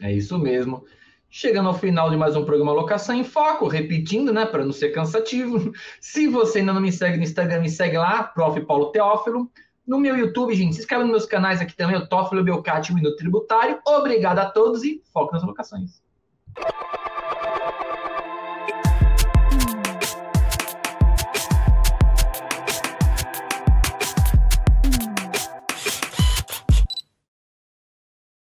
É 0.00 0.12
isso 0.12 0.38
mesmo. 0.38 0.84
Chegando 1.30 1.68
ao 1.68 1.78
final 1.78 2.10
de 2.10 2.16
mais 2.16 2.36
um 2.36 2.44
programa 2.44 2.72
Locação 2.72 3.14
em 3.14 3.24
Foco, 3.24 3.68
repetindo, 3.68 4.32
né, 4.32 4.44
para 4.44 4.64
não 4.64 4.72
ser 4.72 4.90
cansativo. 4.90 5.72
Se 6.00 6.26
você 6.26 6.58
ainda 6.58 6.74
não 6.74 6.80
me 6.80 6.92
segue 6.92 7.16
no 7.16 7.22
Instagram, 7.22 7.60
me 7.60 7.70
segue 7.70 7.96
lá, 7.96 8.22
Prof. 8.22 8.60
Paulo 8.60 8.92
Teófilo. 8.92 9.50
No 9.86 9.98
meu 9.98 10.14
YouTube, 10.16 10.54
gente, 10.54 10.74
se 10.74 10.80
inscreve 10.80 11.04
nos 11.04 11.12
meus 11.12 11.26
canais 11.26 11.62
aqui 11.62 11.74
também, 11.74 11.96
o 11.96 12.06
Teófilo 12.06 12.44
Belcati, 12.44 12.92
Minuto 12.92 13.16
Tributário. 13.16 13.80
Obrigado 13.86 14.38
a 14.40 14.50
todos 14.50 14.84
e 14.84 15.02
foco 15.10 15.32
nas 15.32 15.42
locações. 15.42 16.02